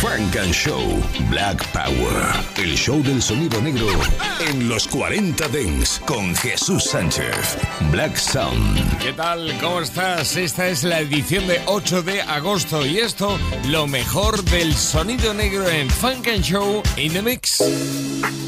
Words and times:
Frank 0.00 0.36
and 0.36 0.52
Show 0.52 0.80
Black 1.28 1.58
Power. 1.72 2.32
El 2.56 2.76
show 2.76 3.02
del 3.02 3.20
sonido 3.20 3.60
negro 3.60 3.88
en 4.48 4.68
los 4.68 4.86
40 4.86 5.48
Dents 5.48 6.00
con 6.06 6.36
Jesús 6.36 6.84
Sánchez. 6.84 7.58
Black 7.90 8.16
Sound. 8.16 8.98
¿Qué 8.98 9.12
tal? 9.12 9.52
¿Cómo 9.60 9.80
estás? 9.80 10.36
Esta 10.36 10.68
es 10.68 10.84
la 10.84 11.00
edición 11.00 11.48
de 11.48 11.60
8 11.66 12.02
de 12.04 12.22
agosto 12.22 12.86
y 12.86 12.98
esto, 12.98 13.38
lo 13.66 13.88
mejor 13.88 14.44
del 14.44 14.72
sonido 14.74 15.34
negro 15.34 15.68
en 15.68 15.90
Funk 15.90 16.28
and 16.28 16.44
Show 16.44 16.80
in 16.96 17.12
the 17.12 17.22
Mix. 17.22 18.47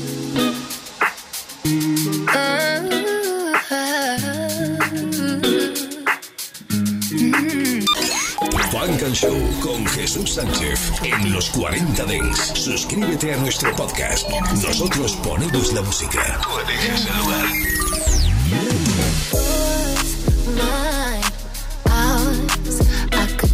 Show 9.21 9.37
con 9.61 9.85
Jesús 9.85 10.33
Sánchez 10.33 10.93
en 11.03 11.31
los 11.31 11.51
40 11.51 12.07
Dents. 12.07 12.53
Suscríbete 12.55 13.35
a 13.35 13.37
nuestro 13.37 13.71
podcast. 13.77 14.27
Nosotros 14.65 15.13
ponemos 15.23 15.75
la 15.75 15.83
música. 15.83 16.41
Tú 16.43 16.49
eliges 16.59 17.05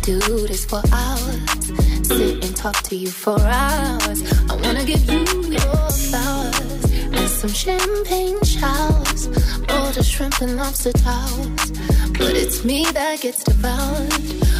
do 0.04 0.46
this 0.46 0.64
for 0.66 0.80
hours. 0.92 1.66
Sit 2.06 2.44
and 2.44 2.56
talk 2.56 2.80
to 2.84 2.94
you 2.94 3.08
for 3.08 3.36
hours. 3.40 4.22
I 4.48 4.54
wanna 4.62 4.84
give 4.84 5.04
you 5.10 5.24
your 5.50 5.90
flowers 5.90 6.84
and 6.94 7.28
some 7.28 7.50
champagne 7.50 8.40
showers. 8.44 9.26
Or 9.74 9.90
the 9.90 10.04
shrimp 10.04 10.40
and 10.42 10.56
lobster 10.56 10.92
towers. 10.92 11.72
But 12.12 12.36
it's 12.36 12.64
me 12.64 12.84
that 12.92 13.20
gets 13.20 13.42
devoured. 13.42 14.55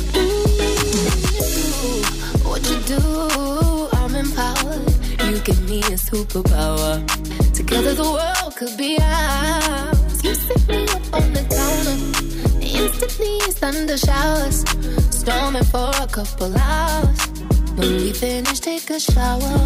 What 2.45 2.63
you 2.71 2.79
do, 2.95 3.89
I'm 3.93 4.15
empowered. 4.15 4.89
You 5.29 5.39
give 5.41 5.63
me 5.69 5.81
a 5.81 5.99
superpower. 5.99 7.05
Together 7.55 7.95
the 7.95 8.05
world 8.05 8.57
could 8.57 8.77
be 8.77 8.99
ours. 9.01 10.25
You 10.25 10.35
sit 10.35 10.69
me 10.69 10.85
up 10.85 11.15
on 11.15 11.33
the 11.33 11.45
counter. 11.57 11.97
Instantly 12.61 13.41
thunder 13.61 13.99
showers. 13.99 14.65
Storming 15.11 15.65
for 15.65 15.91
a 16.01 16.07
couple 16.07 16.57
hours. 16.57 17.19
When 17.77 17.97
we 17.97 18.13
finish, 18.13 18.61
take 18.61 18.89
a 18.91 18.99
shower. 18.99 19.59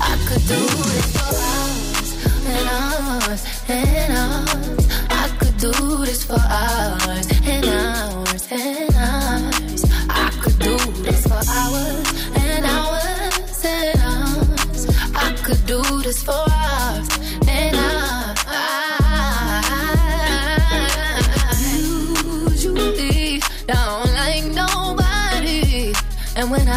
I 0.00 0.14
could 0.26 0.44
do 0.48 0.62
this 0.90 1.08
for 1.16 1.34
hours 1.46 2.10
and 2.54 2.68
hours 2.76 3.42
and 3.68 4.12
hours. 4.22 4.84
I 5.10 5.28
could 5.38 5.56
do 5.58 5.72
this 6.04 6.24
for 6.24 6.40
hours 6.40 7.26
and 7.44 7.64
hours 7.66 8.48
and 8.50 8.85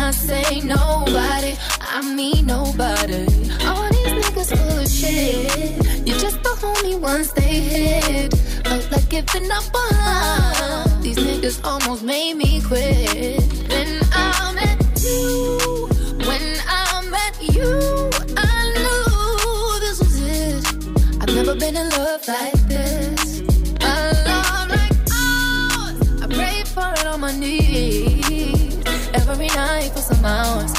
I 0.10 0.12
say 0.12 0.62
nobody, 0.62 1.56
I 1.82 2.02
mean 2.02 2.48
nobody. 2.48 3.28
All 3.68 3.88
these 3.94 4.14
niggas 4.18 4.58
full 4.58 4.80
of 4.80 4.90
shit. 4.90 6.08
You're 6.08 6.18
just 6.18 6.42
the 6.42 6.50
homie 6.50 7.00
once 7.00 7.32
they 7.34 7.60
hit. 7.60 8.34
Felt 8.66 8.92
like 8.92 9.08
giving 9.08 9.52
up 9.52 9.66
on 9.72 9.92
love. 9.92 11.04
These 11.04 11.20
niggas 11.20 11.64
almost 11.64 12.02
made 12.02 12.38
me 12.38 12.60
quit. 12.60 13.44
When 13.70 14.00
I 14.12 14.52
met 14.56 14.82
you, 15.00 15.88
when 16.26 16.58
I 16.68 17.08
met 17.16 17.36
you, 17.56 18.10
I 18.36 18.50
knew 18.74 19.80
this 19.80 20.00
was 20.00 20.16
it. 20.24 21.22
I've 21.22 21.36
never 21.36 21.54
been 21.54 21.78
in 21.78 21.88
love 21.90 22.28
like 22.28 22.68
this. 22.68 23.42
A 23.82 23.94
love 24.26 24.70
like 24.70 24.98
ours. 25.14 26.24
I 26.24 26.28
pray 26.34 26.64
for 26.64 26.92
it 27.00 27.06
on 27.06 27.20
my 27.20 27.32
knees 27.32 28.70
every 29.14 29.48
night 29.56 29.92
hours 30.26 30.74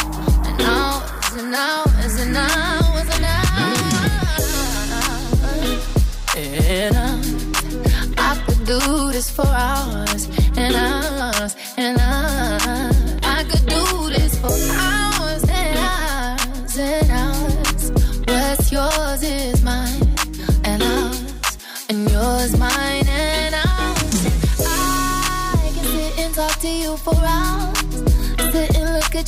and 0.44 0.60
hours 0.62 1.34
and 1.36 1.54
hours 1.54 2.20
and 2.20 2.36
hours 2.36 3.08
and 3.14 3.24
hours. 3.24 3.60
And 6.36 6.96
hours. 6.96 7.34
I 8.18 8.42
could 8.46 8.64
do 8.66 9.12
this 9.12 9.30
for 9.30 9.46
hours 9.46 9.99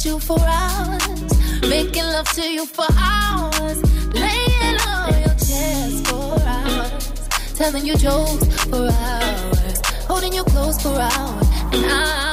at 0.03 0.07
you 0.07 0.19
for 0.19 0.39
hours, 0.41 1.69
making 1.69 2.05
love 2.05 2.29
to 2.33 2.43
you 2.43 2.67
for 2.67 2.87
hours, 2.99 3.83
laying 4.13 4.81
on 4.87 5.13
your 5.21 5.35
chest 5.35 6.07
for 6.07 6.41
hours, 6.43 7.29
telling 7.55 7.87
you 7.87 7.97
jokes 7.97 8.47
for 8.65 8.89
hours, 8.91 9.81
holding 10.07 10.33
you 10.33 10.45
close 10.45 10.81
for 10.83 10.89
hours, 10.89 11.47
and 11.73 11.87
I, 11.87 12.32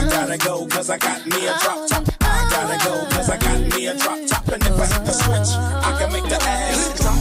I 0.00 0.08
gotta 0.08 0.38
go 0.38 0.66
cause 0.66 0.88
I 0.88 0.96
got 0.96 1.26
me 1.26 1.46
a 1.46 1.52
drop 1.58 1.86
top. 1.88 2.08
I 2.22 2.48
gotta 2.50 2.88
go 2.88 3.04
cause 3.14 3.28
I 3.28 3.36
got 3.36 3.60
me 3.76 3.86
a 3.86 3.94
drop 3.98 4.18
top. 4.28 4.48
And 4.48 4.62
if 4.62 4.80
I 4.80 4.86
hit 4.86 5.04
the 5.04 5.12
switch, 5.12 5.50
I 5.58 5.96
can 5.98 6.12
make 6.12 6.24
the 6.24 6.38
ass 6.42 7.00
drop. 7.00 7.18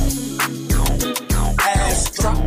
Ass 1.59 2.11
drop. 2.15 2.37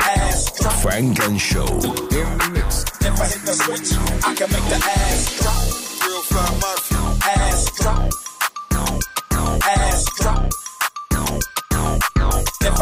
Ass 0.00 0.58
drop. 0.58 0.72
Funk 0.72 1.20
and 1.20 1.38
Show. 1.38 1.66
If 1.66 3.20
I 3.20 3.26
hit 3.26 3.42
the 3.44 3.52
switch, 3.52 3.92
I 4.24 4.34
can 4.34 4.48
make 4.50 4.66
the 4.72 4.76
ass 4.76 5.36
drop. 5.36 6.06
Real 6.06 6.22
fly 6.22 6.89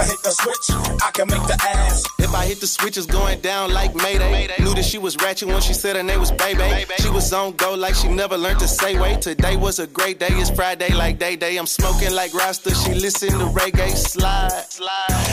hit 0.08 0.22
the 0.22 0.30
switch, 0.30 0.66
I 1.04 1.10
can 1.12 1.28
make 1.28 1.42
the 1.46 1.58
ass. 1.76 2.02
If 2.18 2.34
I 2.34 2.46
hit 2.46 2.60
the 2.60 2.66
switch, 2.66 2.96
it's 2.96 3.06
going 3.06 3.40
down 3.40 3.72
like 3.72 3.94
Mayday. 3.94 4.48
Knew 4.60 4.74
that 4.74 4.84
she 4.84 4.98
was 4.98 5.16
ratchet 5.16 5.48
when 5.48 5.60
she 5.60 5.74
said 5.74 5.96
her 5.96 6.02
name 6.02 6.20
was 6.20 6.32
Baby. 6.32 6.86
She 6.98 7.10
was 7.10 7.32
on 7.32 7.52
go 7.52 7.74
like 7.74 7.94
she 7.94 8.08
never 8.08 8.36
learned 8.36 8.60
to 8.60 8.68
say 8.68 8.98
wait. 8.98 9.20
Today 9.20 9.56
was 9.56 9.78
a 9.78 9.86
great 9.86 10.18
day, 10.18 10.28
it's 10.30 10.50
Friday 10.50 10.92
like 10.94 11.18
day 11.18 11.36
day. 11.36 11.56
I'm 11.56 11.66
smoking 11.66 12.12
like 12.14 12.32
Rasta, 12.34 12.74
she 12.74 12.94
listen 12.94 13.30
to 13.30 13.46
reggae 13.60 13.94
slide. 13.94 14.50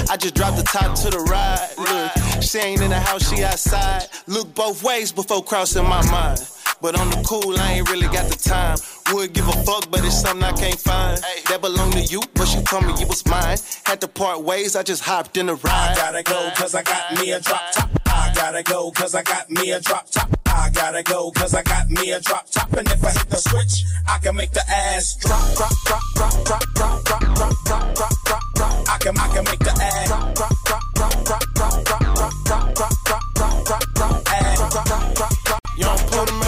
I 0.10 0.18
just 0.18 0.36
dropped 0.36 0.58
the 0.58 0.64
top 0.64 0.96
to 1.04 1.10
the 1.10 1.20
ride. 1.20 1.70
Look, 1.78 2.44
she 2.44 2.60
ain't 2.60 2.82
in 2.82 2.90
the 2.90 3.00
house, 3.00 3.30
she 3.30 3.44
outside. 3.44 4.08
Look 4.28 4.54
both 4.54 4.84
ways 4.84 5.12
before 5.12 5.44
crossing 5.44 5.84
my 5.84 6.04
mind. 6.12 6.40
But 6.82 7.00
on 7.00 7.10
the 7.10 7.24
cool, 7.28 7.58
I 7.58 7.74
ain't 7.74 7.90
really 7.90 8.08
got 8.08 8.30
the 8.30 8.38
time. 8.38 8.78
Would 9.14 9.34
give 9.34 9.48
a 9.48 9.54
fuck, 9.64 9.90
but 9.90 10.04
it's 10.04 10.22
something 10.22 10.44
I 10.44 10.52
can't 10.52 10.80
find. 10.80 11.18
That 11.50 11.62
belong 11.62 11.92
to 11.92 12.02
you, 12.02 12.22
but 12.34 12.48
she 12.48 12.62
told 12.64 12.86
me 12.86 12.94
you 13.00 13.08
was 13.08 13.26
mine. 13.26 13.58
Had 13.86 14.02
to 14.02 14.08
part 14.08 14.42
ways, 14.42 14.76
I 14.76 14.84
just 14.84 15.04
hopped 15.04 15.38
in 15.38 15.46
the 15.48 15.56
I 15.66 15.94
gotta 15.96 16.24
go 16.24 16.52
cause 16.56 16.76
I 16.76 16.84
got 16.84 17.14
me 17.20 17.32
a 17.32 17.40
drop 17.40 17.72
top. 17.72 17.90
I 18.06 18.32
gotta 18.36 18.64
go 18.64 18.92
cause 18.92 19.16
I 19.16 19.24
got 19.24 19.50
me 19.50 19.72
a 19.72 19.80
drop 19.80 20.10
top. 20.12 20.30
I 20.48 20.70
gotta 20.70 21.04
go 21.04 21.32
cause 21.32 21.54
I 21.54 21.64
got 21.64 21.90
me 21.90 22.12
a 22.12 22.20
drop 22.20 22.50
top. 22.50 22.72
And 22.74 22.88
if 22.88 23.04
I 23.04 23.12
hit 23.12 23.30
the 23.30 23.38
switch, 23.38 23.84
I 24.08 24.20
can 24.20 24.36
make 24.36 24.52
the 24.52 24.64
ass 24.70 25.16
drop, 25.16 25.42
drop, 25.56 25.72
drop, 25.86 26.02
drop, 26.16 26.46
drop, 26.46 26.76
drop, 26.76 27.04
drop, 27.06 27.22
drop, 27.36 27.66
drop, 27.66 27.96
drop, 27.96 28.24
drop, 28.26 28.44
drop. 28.56 28.90
I 28.90 28.98
can, 29.00 29.18
I 29.18 29.28
can 29.30 29.44
make 29.46 29.60
the 29.60 29.72
ass 29.72 30.08
drop, 30.08 30.36
drop, 30.36 30.54
drop, 30.66 30.84
drop, 30.96 31.26
drop, 31.26 31.56
drop, 31.56 31.84
drop, 31.86 32.16
drop, 32.16 32.74
drop, 32.76 32.76
drop, 32.76 32.94
drop, 33.06 33.34
drop, 33.36 33.64
drop, 33.66 33.94
drop, 33.96 34.32
ass 34.32 34.58
drop, 34.60 34.86
drop, 34.86 35.16
drop, 35.16 35.44
drop. 35.46 35.60
Young 35.78 35.98
Poe 35.98 36.26
to 36.26 36.32
make 36.32 36.40
the 36.40 36.44
drop, 36.44 36.44
drop, 36.44 36.44
drop, 36.44 36.44
drop, 36.44 36.45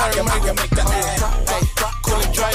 Cool 0.00 0.08
and 2.20 2.34
drop. 2.34 2.54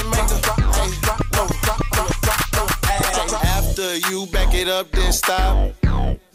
After 3.44 3.96
you 4.10 4.26
back 4.32 4.52
it 4.52 4.68
up, 4.68 4.90
then 4.90 5.12
stop. 5.12 5.72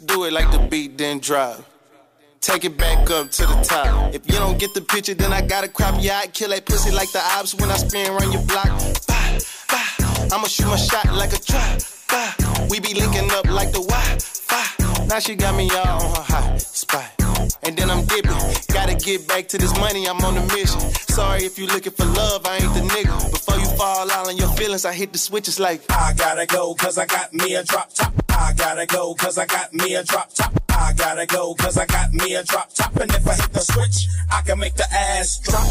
Do 0.06 0.24
it 0.24 0.32
like 0.32 0.50
the 0.50 0.66
beat, 0.70 0.96
then 0.96 1.18
drop. 1.18 1.62
Take 2.40 2.64
it 2.64 2.78
back 2.78 3.10
up 3.10 3.30
to 3.30 3.42
the 3.42 3.60
top. 3.62 4.14
If 4.14 4.26
you 4.26 4.38
don't 4.38 4.58
get 4.58 4.72
the 4.72 4.80
picture, 4.80 5.12
then 5.14 5.34
I 5.34 5.42
gotta 5.42 5.68
crop 5.68 6.02
your 6.02 6.14
eye. 6.14 6.28
Kill 6.32 6.48
that 6.48 6.64
pussy 6.64 6.90
like 6.90 7.12
the 7.12 7.20
ops 7.36 7.54
when 7.54 7.70
I 7.70 7.76
spin 7.76 8.10
around 8.10 8.32
your 8.32 8.42
block. 8.46 8.70
Bah, 9.06 9.38
bah. 9.70 10.34
I'ma 10.34 10.46
shoot 10.46 10.66
my 10.66 10.76
shot 10.76 11.12
like 11.12 11.34
a 11.34 11.38
trap. 11.38 11.82
We 12.70 12.80
be 12.80 12.94
linking 12.94 13.30
up 13.32 13.46
like 13.50 13.70
the 13.72 13.84
Wi-Fi. 13.84 15.06
Now 15.08 15.18
she 15.18 15.34
got 15.34 15.54
me 15.56 15.68
all 15.70 16.06
on 16.06 16.14
her 16.14 16.22
hot 16.22 16.60
spot 16.60 17.21
and 17.62 17.76
then 17.76 17.90
I'm 17.90 18.04
dipping. 18.06 18.32
Gotta 18.72 18.94
get 18.94 19.26
back 19.28 19.48
to 19.48 19.58
this 19.58 19.76
money, 19.78 20.06
I'm 20.06 20.18
on 20.24 20.36
a 20.36 20.46
mission. 20.54 20.80
Sorry 21.14 21.44
if 21.44 21.58
you 21.58 21.66
looking 21.66 21.92
for 21.92 22.04
love, 22.04 22.44
I 22.44 22.56
ain't 22.56 22.74
the 22.74 22.80
nigga. 22.80 23.30
Before 23.30 23.58
you 23.58 23.66
fall 23.76 24.10
out 24.10 24.26
on 24.26 24.36
your 24.36 24.48
feelings, 24.48 24.84
I 24.84 24.92
hit 24.92 25.12
the 25.12 25.18
switches 25.18 25.60
like 25.60 25.82
I 25.90 26.12
gotta 26.16 26.46
go, 26.46 26.74
cause 26.74 26.98
I 26.98 27.06
got 27.06 27.32
me 27.32 27.54
a 27.54 27.64
drop 27.64 27.92
top. 27.94 28.12
I 28.30 28.52
gotta 28.56 28.86
go, 28.86 29.14
cause 29.14 29.38
I 29.38 29.46
got 29.46 29.72
me 29.72 29.94
a 29.94 30.02
drop 30.04 30.32
top. 30.34 30.52
I 30.70 30.92
gotta 30.94 31.26
go, 31.26 31.54
cause 31.54 31.78
I 31.78 31.86
got 31.86 32.12
me 32.12 32.34
a 32.34 32.42
drop 32.42 32.72
top. 32.74 32.96
And 32.96 33.10
if 33.10 33.26
I 33.26 33.34
hit 33.34 33.52
the 33.52 33.60
switch, 33.60 34.08
I 34.30 34.42
can 34.42 34.58
make 34.58 34.74
the 34.74 34.86
ass 34.92 35.38
drop. 35.38 35.66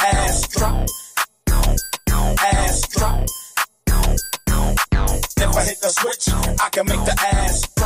Ass 0.00 0.48
drop. 0.48 0.88
Ass 2.40 2.88
drop. 2.88 3.26
If 5.42 5.56
I 5.56 5.64
hit 5.64 5.80
the 5.80 5.88
switch, 5.88 6.28
I 6.60 6.68
can 6.70 6.86
make 6.86 7.04
the 7.04 7.16
ass 7.32 7.79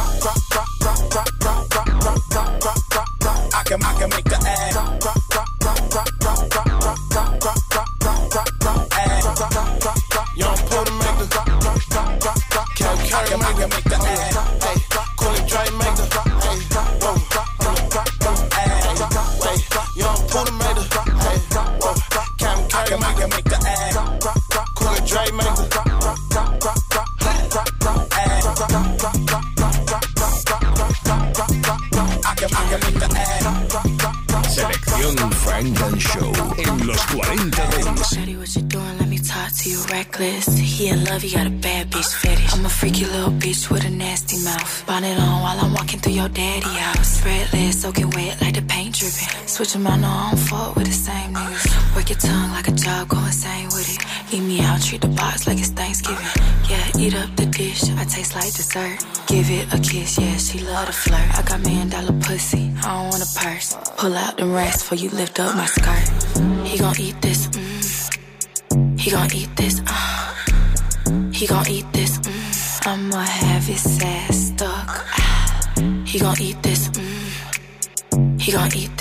love, 41.15 41.25
you 41.25 41.31
got 41.31 41.47
a 41.47 41.57
bad 41.69 41.91
bitch 41.91 42.13
fetish. 42.21 42.53
I'm 42.53 42.67
a 42.67 42.69
freaky 42.69 43.05
little 43.05 43.35
bitch 43.43 43.71
with 43.71 43.85
a 43.85 43.91
nasty 43.91 44.39
mouth. 44.43 44.87
Bonnet 44.87 45.19
on 45.19 45.43
while 45.43 45.59
I'm 45.65 45.73
walking 45.73 46.01
through 46.01 46.19
your 46.21 46.29
daddy 46.29 46.75
house. 46.85 47.19
Spread 47.19 47.53
legs, 47.53 47.81
soaking 47.83 48.11
wet 48.11 48.41
like 48.43 48.55
the 48.55 48.63
paint 48.63 48.97
dripping. 48.99 49.29
Switch 49.47 49.73
them 49.75 49.87
out, 49.87 50.01
no, 50.01 50.09
I 50.09 50.31
don't 50.31 50.41
fuck 50.49 50.77
with 50.77 50.87
the 50.87 50.99
same 51.09 51.35
niggas. 51.35 51.95
Work 51.95 52.11
your 52.11 52.19
tongue 52.19 52.51
like 52.51 52.69
a 52.69 52.73
job, 52.73 53.09
go 53.09 53.19
insane 53.19 53.67
with 53.67 53.89
it. 53.95 54.01
Eat 54.35 54.41
me 54.41 54.61
out, 54.61 54.83
treat 54.83 55.03
the 55.03 55.09
box 55.09 55.47
like 55.47 55.59
it's 55.59 55.69
Thanksgiving. 55.69 56.35
Yeah, 56.69 56.99
eat 56.99 57.15
up 57.15 57.31
the 57.37 57.47
dish, 57.47 57.83
I 57.91 58.05
taste 58.05 58.35
like 58.35 58.53
dessert. 58.53 58.99
Give 59.29 59.49
it 59.59 59.73
a 59.73 59.79
kiss, 59.79 60.19
yeah, 60.19 60.37
she 60.37 60.59
love 60.61 60.87
to 60.87 60.93
flirt. 60.93 61.29
I 61.39 61.43
got 61.43 61.61
million 61.61 61.91
dollar 61.91 62.17
pussy, 62.27 62.73
I 62.83 62.89
don't 62.95 63.09
want 63.11 63.23
a 63.23 63.31
purse. 63.39 63.77
Pull 63.99 64.15
out 64.15 64.37
them 64.37 64.53
racks 64.53 64.83
before 64.83 64.99
you 64.99 65.11
lift 65.11 65.39
up 65.39 65.55
my 65.55 65.67
skirt. 65.67 66.07
He 66.67 66.79
gon' 66.79 66.99
eat 66.99 67.21
this, 67.23 67.47
mm. 67.49 67.85
He 68.99 69.11
gon' 69.11 69.29
eat 69.35 69.51
this, 69.55 69.81
You're 78.55 78.67
it. 78.67 78.94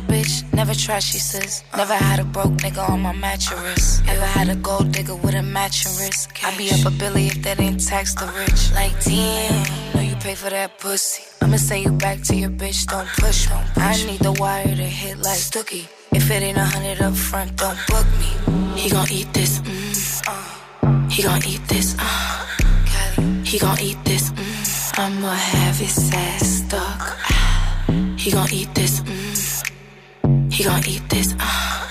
Bitch, 0.00 0.44
never 0.52 0.74
trashy 0.74 1.18
sis. 1.18 1.62
Never 1.76 1.94
had 1.94 2.20
a 2.20 2.24
broke 2.24 2.56
nigga 2.64 2.88
on 2.88 3.00
my 3.00 3.12
mattress. 3.12 4.00
Ever 4.08 4.26
had 4.26 4.48
a 4.48 4.56
gold 4.56 4.92
digger 4.92 5.14
with 5.14 5.34
a 5.34 5.42
matching 5.42 5.92
wrist. 5.98 6.30
I 6.44 6.56
be 6.56 6.70
up 6.70 6.84
a 6.86 6.90
billy 6.90 7.26
if 7.28 7.42
that 7.42 7.60
ain't 7.60 7.86
tax 7.86 8.14
the 8.14 8.26
rich. 8.38 8.72
Like 8.74 8.92
damn, 9.04 9.94
know 9.94 10.02
you 10.02 10.16
pay 10.16 10.34
for 10.34 10.50
that 10.50 10.78
pussy. 10.78 11.24
I'ma 11.42 11.56
send 11.56 11.84
you 11.84 11.92
back 11.92 12.22
to 12.28 12.36
your 12.36 12.50
bitch, 12.50 12.86
don't 12.86 13.08
push 13.18 13.48
me. 13.50 13.56
I 13.76 13.96
need 14.06 14.20
the 14.20 14.32
wire 14.32 14.64
to 14.64 14.88
hit 15.00 15.18
like 15.18 15.38
Stooky. 15.38 15.88
If 16.12 16.30
it 16.30 16.42
ain't 16.42 16.58
a 16.58 16.64
hundred 16.64 17.00
up 17.00 17.14
front, 17.14 17.56
don't 17.56 17.78
book 17.88 18.06
me. 18.18 18.80
He 18.80 18.90
gon' 18.90 19.10
eat 19.10 19.32
this, 19.32 19.60
mm. 19.60 21.10
He 21.10 21.22
gon' 21.22 21.42
eat 21.46 21.60
this, 21.68 21.96
uh. 21.98 22.46
He 23.44 23.58
gon' 23.58 23.80
eat 23.80 23.98
this, 24.04 24.30
mm. 24.30 24.98
I'ma 24.98 25.32
have 25.32 25.76
his 25.76 26.10
ass 26.12 26.46
stuck. 26.64 27.00
Ah. 27.30 27.84
He 28.16 28.30
gon' 28.30 28.50
eat 28.52 28.74
this, 28.74 29.00
mm. 29.00 29.19
He 30.60 30.66
gon' 30.66 30.86
eat 30.86 31.08
this, 31.08 31.34
uh. 31.40 31.88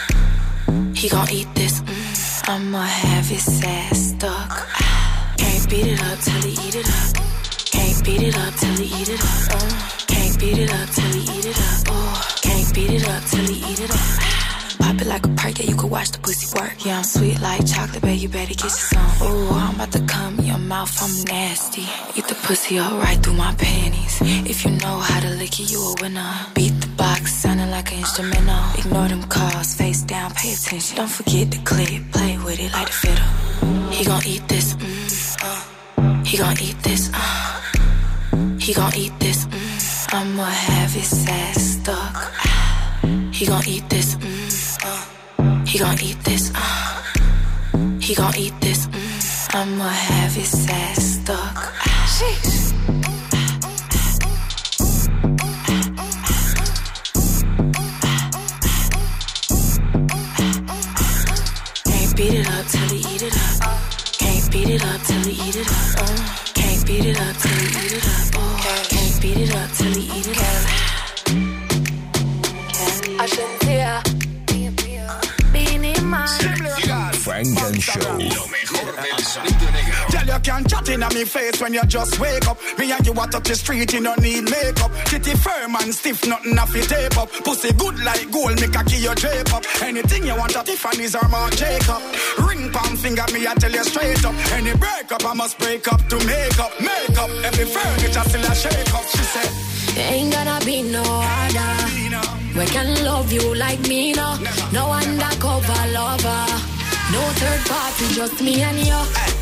He 0.94 1.10
gon' 1.10 1.28
eat 1.32 1.48
this, 1.56 1.82
mm. 1.82 2.50
I'ma 2.50 2.84
have 2.84 3.26
his 3.26 3.64
ass 3.66 4.14
stuck. 4.14 4.68
Can't 5.40 5.68
beat 5.68 5.88
it 5.88 6.04
up 6.04 6.20
till 6.20 6.42
he 6.44 6.52
eat 6.52 6.76
it 6.76 6.88
up. 6.88 7.16
Can't 7.72 8.06
beat 8.06 8.22
it 8.22 8.38
up 8.38 8.54
till 8.54 8.76
he 8.78 9.02
eat 9.02 9.10
it 9.10 9.24
up. 9.24 9.56
Uh. 9.56 9.90
Can't 10.06 10.40
beat 10.40 10.60
it 10.60 10.72
up 10.72 10.88
till 10.92 11.12
he 11.14 11.22
eat 11.36 11.46
it 11.48 11.58
up. 11.58 11.84
Oh. 11.88 12.36
Can't 12.44 12.76
beat 12.76 12.92
it 12.92 13.08
up 13.10 13.24
till 13.26 13.48
he 13.48 13.72
eat 13.72 13.80
it 13.80 13.90
up. 13.90 14.39
Pop 14.80 15.02
it 15.02 15.08
like 15.08 15.26
a 15.26 15.30
perk, 15.30 15.60
yeah, 15.60 15.66
you 15.70 15.76
could 15.76 15.92
watch 15.92 16.12
the 16.12 16.20
pussy 16.20 16.48
work. 16.58 16.86
Yeah, 16.86 16.98
I'm 16.98 17.04
sweet 17.04 17.40
like 17.42 17.66
chocolate, 17.68 18.02
babe, 18.02 18.20
you 18.20 18.30
better 18.30 18.54
get 18.54 18.64
you 18.64 18.70
some. 18.70 19.12
Ooh, 19.22 19.50
I'm 19.50 19.76
about 19.76 19.92
to 19.92 20.02
come 20.06 20.40
in 20.40 20.46
your 20.46 20.58
mouth, 20.58 20.92
I'm 21.02 21.24
nasty. 21.26 21.86
Eat 22.18 22.28
the 22.28 22.36
pussy 22.36 22.80
up 22.80 22.92
right 23.04 23.18
through 23.22 23.34
my 23.34 23.54
panties. 23.56 24.20
If 24.22 24.66
you 24.66 24.72
know 24.72 24.98
how 25.00 25.20
to 25.20 25.30
lick 25.36 25.60
it, 25.60 25.72
you 25.72 25.80
a 25.80 25.94
winner. 26.02 26.32
Beat 26.56 26.80
the 26.82 26.88
box, 26.98 27.34
sounding 27.34 27.70
like 27.70 27.92
an 27.92 28.00
instrumental. 28.00 28.64
Ignore 28.80 29.08
them 29.10 29.24
calls, 29.24 29.76
face 29.76 30.02
down, 30.04 30.32
pay 30.34 30.54
attention. 30.54 30.98
Don't 30.98 31.12
forget 31.12 31.52
the 31.52 31.60
clip, 31.64 32.12
play 32.12 32.38
with 32.38 32.60
it 32.60 32.72
like 32.74 32.90
a 32.90 32.92
fiddle. 32.92 33.26
He 33.92 34.06
gon' 34.06 34.26
eat 34.26 34.48
this, 34.48 34.74
mm, 34.76 35.38
uh. 35.44 36.24
He 36.24 36.38
gon' 36.38 36.60
eat 36.62 36.78
this, 36.84 37.10
uh. 37.14 37.62
He 38.60 38.74
gon' 38.74 38.96
eat 38.96 39.14
this, 39.20 39.46
mm. 39.46 40.14
I'ma 40.14 40.46
have 40.46 40.92
his 40.94 41.28
ass 41.28 41.62
stuck. 41.80 42.16
He 43.34 43.46
gon' 43.46 43.68
eat 43.68 43.90
this, 43.90 44.16
mm. 44.16 44.49
Uh. 44.84 45.64
He 45.66 45.78
gon' 45.80 46.00
eat 46.02 46.18
this, 46.24 46.52
uh. 46.56 47.04
He 48.00 48.16
gon' 48.16 48.36
eat 48.36 48.54
this, 48.60 48.88
mm. 48.88 49.56
I'ma 49.56 49.88
have 49.88 50.34
his 50.34 50.68
ass 50.70 51.22
stuck. 51.22 51.74
Sheesh. 52.16 52.74
Can't 61.86 62.16
beat 62.16 62.34
it 62.34 62.48
up 62.50 62.66
till 62.68 62.90
he 62.90 63.00
eat 63.14 63.24
it 63.24 63.36
up. 63.36 63.82
Can't 64.20 64.52
beat 64.52 64.70
it 64.70 64.86
up 64.86 65.02
till 65.02 65.24
he 65.24 65.34
eat 65.48 65.56
it 65.56 65.68
up. 65.68 66.02
Uh. 66.02 66.54
Can't 66.54 66.86
beat 66.86 67.06
it 67.06 67.20
up 67.20 67.36
till 67.38 67.52
he 67.52 67.68
eat 67.86 67.94
it 67.94 68.06
up. 68.06 68.34
Oh. 68.36 68.86
Can't 68.90 69.22
beat 69.22 69.38
it 69.38 69.56
up 69.56 69.72
till 69.72 69.94
he 69.94 70.20
eat 70.20 70.28
it 70.28 70.38
up. 70.38 70.79
Funk 78.10 78.22
and 78.22 78.32
Show. 78.32 78.42
Lo 78.42 78.48
mejor 78.48 78.96
del 78.96 79.06
ah, 79.14 79.22
sonido 79.22 79.72
negro. 79.72 80.12
Girl, 80.12 80.34
you 80.34 80.40
can't 80.42 80.70
chat 80.70 80.90
in 80.90 81.00
me 81.00 81.26
face 81.26 81.62
when 81.62 81.74
you 81.74 81.86
just 81.86 82.20
wake 82.20 82.48
up. 82.48 82.58
Me 82.78 82.92
and 82.92 83.06
you 83.06 83.14
walk 83.14 83.36
up 83.36 83.44
the 83.44 83.56
street, 83.56 83.94
you 83.94 84.02
don't 84.02 84.22
need 84.22 84.50
makeup. 84.50 84.92
Titty 85.06 85.36
firm 85.36 85.76
and 85.76 85.94
stiff, 85.94 86.26
nothing 86.28 86.58
off 86.58 86.74
your 86.74 86.86
tape 86.86 87.18
up. 87.18 87.30
Pussy 87.44 87.72
good 87.74 88.00
like 88.04 88.32
gold, 88.32 88.60
make 88.60 88.76
a 88.76 88.84
key 88.84 89.04
your 89.04 89.16
drape 89.16 89.54
up. 89.54 89.64
Anything 89.82 90.26
you 90.26 90.36
want 90.36 90.56
at 90.56 90.66
Tiffany's 90.66 91.16
or 91.16 91.28
Marc 91.30 91.56
Jacob. 91.56 92.02
Ring 92.48 92.72
palm 92.72 92.96
finger, 92.98 93.26
me 93.34 93.48
I 93.48 93.54
tell 93.56 93.72
you 93.72 93.84
straight 93.84 94.26
up. 94.26 94.36
Any 94.54 94.74
breakup, 94.76 95.26
I 95.26 95.34
must 95.34 95.58
break 95.60 95.88
up 95.92 96.02
to 96.08 96.18
make 96.26 96.60
up. 96.60 96.72
Make 96.80 97.18
up, 97.18 97.30
every 97.46 97.66
furniture 97.66 98.26
still 98.30 98.46
a 98.46 98.56
shake 98.56 98.94
up. 98.94 99.06
She 99.06 99.24
said, 99.34 99.50
Ain't 99.98 100.34
gonna 100.34 100.60
be 100.66 100.82
no 100.84 101.04
other. 101.04 101.90
We 102.58 102.66
can 102.66 103.06
love 103.06 103.32
you 103.32 103.56
like 103.56 103.80
me, 103.88 104.14
no. 104.14 104.38
No 104.74 104.92
undercover 104.92 105.88
lover. 105.94 106.79
No 107.12 107.22
third 107.42 107.62
party, 107.66 108.06
just 108.14 108.42
me 108.42 108.62
and 108.62 108.78
you. 108.80 109.02
Hey. 109.18 109.34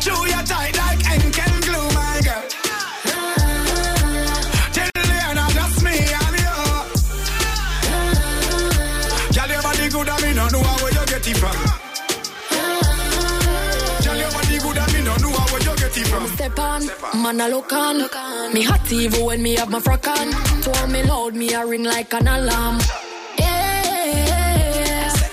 Chew 0.00 0.20
your 0.32 0.42
tight 0.50 0.76
like 0.78 1.04
and 1.12 1.34
can 1.34 1.60
glue, 1.60 1.88
my 1.92 2.20
girl. 2.24 2.44
Juliana, 4.72 5.44
just 5.52 5.82
me 5.84 5.96
and 6.22 6.36
you. 6.42 6.56
Girl, 9.34 9.48
your 9.52 9.62
body 9.62 9.88
good, 9.90 10.08
I 10.08 10.16
mean, 10.22 10.38
I 10.38 10.48
know 10.48 10.62
where 10.80 10.92
you 10.96 11.04
get 11.12 11.26
it 11.28 11.36
from. 11.36 11.56
Girl, 14.04 14.16
your 14.16 14.30
body 14.32 14.58
good, 14.64 14.78
I 14.78 14.86
mean, 14.94 15.08
I 15.08 15.16
know 15.18 15.30
where 15.30 15.62
you 15.62 15.74
get 15.76 15.96
it 15.98 16.06
from. 16.08 16.26
Step 16.28 16.58
on, 16.58 16.80
Step 16.82 17.14
man, 17.16 17.40
a 17.40 17.48
look 17.48 17.72
on. 17.72 17.96
Me 18.54 18.62
hot 18.62 18.90
even 18.92 19.24
when 19.26 19.42
me 19.42 19.54
have 19.56 19.68
my 19.70 19.80
frock 19.80 20.08
on. 20.08 20.30
Told 20.62 20.90
me 20.90 21.02
loud, 21.02 21.34
me 21.34 21.52
a 21.52 21.66
ring 21.66 21.84
like 21.84 22.14
an 22.14 22.28
alarm. 22.28 22.78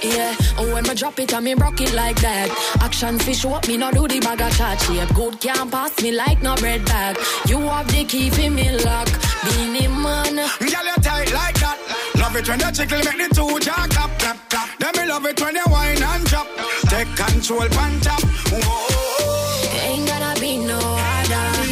Yeah. 0.04 0.36
Oh, 0.58 0.74
when 0.74 0.84
me 0.84 0.94
drop 0.96 1.18
it, 1.20 1.34
I 1.34 1.40
me 1.40 1.54
rock 1.54 1.80
it 1.80 1.94
like 1.94 2.20
that. 2.22 2.50
Action 2.82 3.18
fish 3.20 3.46
up, 3.46 3.66
me 3.68 3.78
no 3.78 3.90
do 3.90 4.06
the 4.06 4.20
bag 4.20 4.42
of 4.42 4.56
chat 4.58 4.82
shape. 4.82 5.08
Good 5.16 5.40
can't 5.40 5.72
pass 5.72 6.02
me 6.02 6.12
like 6.12 6.42
no 6.42 6.56
bread 6.56 6.84
bag. 6.86 7.18
You 7.48 7.60
have 7.60 7.88
the 7.88 8.04
key 8.04 8.30
for 8.30 8.50
me 8.50 8.70
lock. 8.84 9.08
Beenie 9.46 9.88
Man. 9.88 10.36
Girl, 10.36 10.88
you 10.90 10.98
tight 11.02 11.32
like 11.32 11.56
that. 11.64 11.78
Love 12.20 12.36
it 12.36 12.50
when 12.50 12.60
you 12.60 12.72
tickle, 12.72 12.98
make 13.00 13.30
the 13.30 13.36
two 13.36 13.60
jaw 13.60 13.88
clap, 13.88 14.20
clap, 14.20 14.50
clap. 14.50 14.78
Then 14.78 14.92
me 14.98 15.08
love 15.08 15.26
it 15.26 15.40
when 15.40 15.56
you 15.56 15.64
whine 15.72 16.04
and 16.04 16.26
drop. 16.26 16.48
Take 16.92 17.16
control, 17.16 17.68
pan 17.70 18.00
top. 18.02 18.22
Whoa. 18.52 19.88
Ain't 19.88 20.06
gonna 20.06 20.40
be 20.40 20.58
no 20.58 20.80
other. 20.80 21.64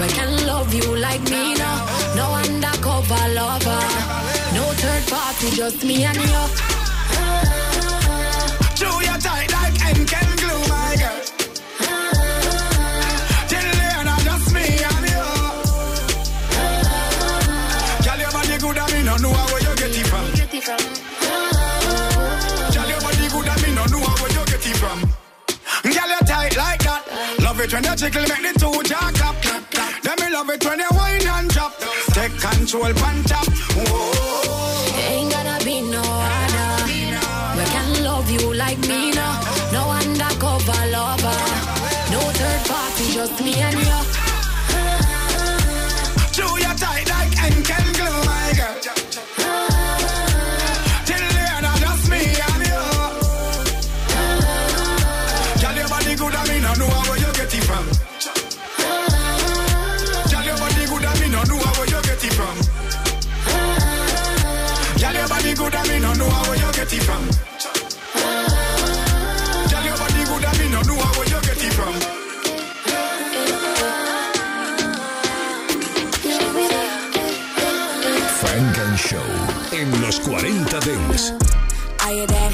We 0.00 0.08
can 0.08 0.46
love 0.46 0.74
you 0.74 0.96
like 0.96 1.22
me 1.30 1.54
now. 1.54 1.86
No 2.16 2.34
undercover 2.34 3.28
lover. 3.38 3.82
No 4.58 4.64
third 4.74 5.06
party, 5.06 5.50
just 5.54 5.84
me 5.84 6.04
and 6.04 6.16
you. 6.16 6.89
It 27.72 27.74
when 27.74 27.84
you 27.84 27.96
tickle, 27.96 28.22
make 28.22 28.54
the 28.54 28.58
two 28.58 28.82
jaw 28.82 29.10
clap, 29.14 29.42
clap, 29.42 29.70
clap. 29.70 30.02
Then 30.02 30.16
me 30.20 30.32
love 30.32 30.50
it 30.50 30.64
when 30.64 30.78
you 30.78 30.86
whine 30.90 31.26
and 31.26 31.50
drop. 31.50 31.78
Take 32.12 32.38
control, 32.38 32.92
pan 32.94 33.22
top. 33.24 33.46
Whoa. 33.46 34.19
Me 43.50 43.62
and 43.62 43.74
you. 43.80 43.89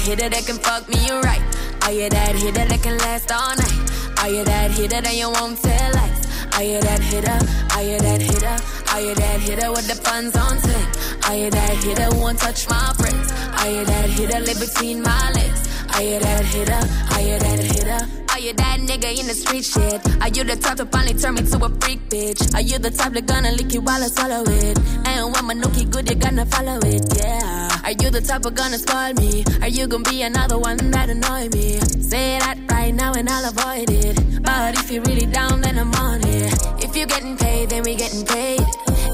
Hitter 0.07 0.29
that 0.29 0.45
can 0.45 0.55
fuck 0.59 0.87
me 0.87 1.03
right? 1.27 1.43
Are 1.83 1.91
you 1.91 2.07
that 2.07 2.33
hitter 2.33 2.63
that 2.63 2.81
can 2.81 2.97
last 2.99 3.29
all 3.29 3.53
night? 3.59 3.79
Are 4.23 4.29
you 4.29 4.43
that 4.45 4.71
hitter 4.71 5.01
that 5.01 5.13
you 5.13 5.29
won't 5.29 5.59
tell 5.61 5.91
lies? 5.99 6.23
Are 6.55 6.63
you 6.63 6.79
that 6.79 7.01
hitter? 7.01 7.39
Are 7.75 7.83
you 7.83 7.99
that 7.99 8.21
hitter? 8.21 8.57
Are 8.93 9.01
you 9.01 9.13
that 9.15 9.39
hitter 9.41 9.69
with 9.69 9.87
the 9.91 9.95
funds 9.95 10.37
on 10.37 10.55
ten? 10.63 10.85
Are 11.27 11.35
you 11.35 11.49
that 11.49 11.75
hitter 11.83 12.07
who 12.15 12.21
won't 12.21 12.39
touch 12.39 12.69
my 12.69 12.93
friends? 12.95 13.27
Are 13.59 13.69
you 13.69 13.83
that 13.83 14.09
hitter 14.09 14.39
live 14.39 14.59
between 14.61 15.01
my 15.01 15.31
legs? 15.33 15.61
Are 15.95 16.03
you 16.03 16.19
that 16.19 16.45
hitter? 16.55 16.81
Are 17.13 17.23
you 17.27 17.37
that 17.39 17.59
hitter? 17.59 18.26
Are 18.37 18.39
you 18.39 18.53
that 18.53 18.79
nigga 18.81 19.19
in 19.19 19.25
the 19.25 19.33
street 19.33 19.65
shit? 19.65 19.97
Are 20.21 20.29
you 20.29 20.43
the 20.43 20.55
type 20.55 20.77
to 20.77 20.85
finally 20.85 21.17
turn 21.17 21.33
me 21.33 21.41
to 21.41 21.57
a 21.57 21.69
freak 21.81 21.97
bitch? 22.07 22.53
Are 22.53 22.61
you 22.61 22.77
the 22.77 22.91
type 22.91 23.13
that 23.13 23.25
gonna 23.25 23.51
lick 23.53 23.73
you 23.73 23.81
while 23.81 23.97
I 23.97 24.05
swallow 24.13 24.43
it? 24.45 24.77
And 25.09 25.33
when 25.33 25.45
my 25.49 25.55
nookie 25.55 25.89
good, 25.89 26.07
you 26.07 26.13
gonna 26.13 26.45
follow 26.45 26.77
it, 26.85 27.01
yeah. 27.17 27.81
Are 27.83 27.97
you 27.97 28.11
the 28.11 28.21
type 28.21 28.45
of 28.45 28.53
gonna 28.53 28.77
spoil 28.77 29.13
me? 29.15 29.43
Are 29.63 29.67
you 29.67 29.87
gonna 29.87 30.03
be 30.03 30.21
another 30.21 30.59
one 30.59 30.77
that 30.91 31.09
annoy 31.09 31.49
me? 31.49 31.79
Say 31.97 32.37
that 32.37 32.59
right 32.69 32.93
now 32.93 33.13
and 33.13 33.27
I'll 33.27 33.49
avoid 33.49 33.89
it. 33.89 34.43
But 34.43 34.77
if 34.77 34.91
you're 34.91 35.01
really 35.01 35.25
down, 35.25 35.61
then 35.61 35.79
I'm 35.79 35.91
on 35.95 36.21
it. 36.21 36.53
If 36.85 36.95
you're 36.95 37.07
getting 37.09 37.37
paid, 37.37 37.71
then 37.71 37.81
we 37.81 37.95
getting 37.95 38.23
paid. 38.23 38.61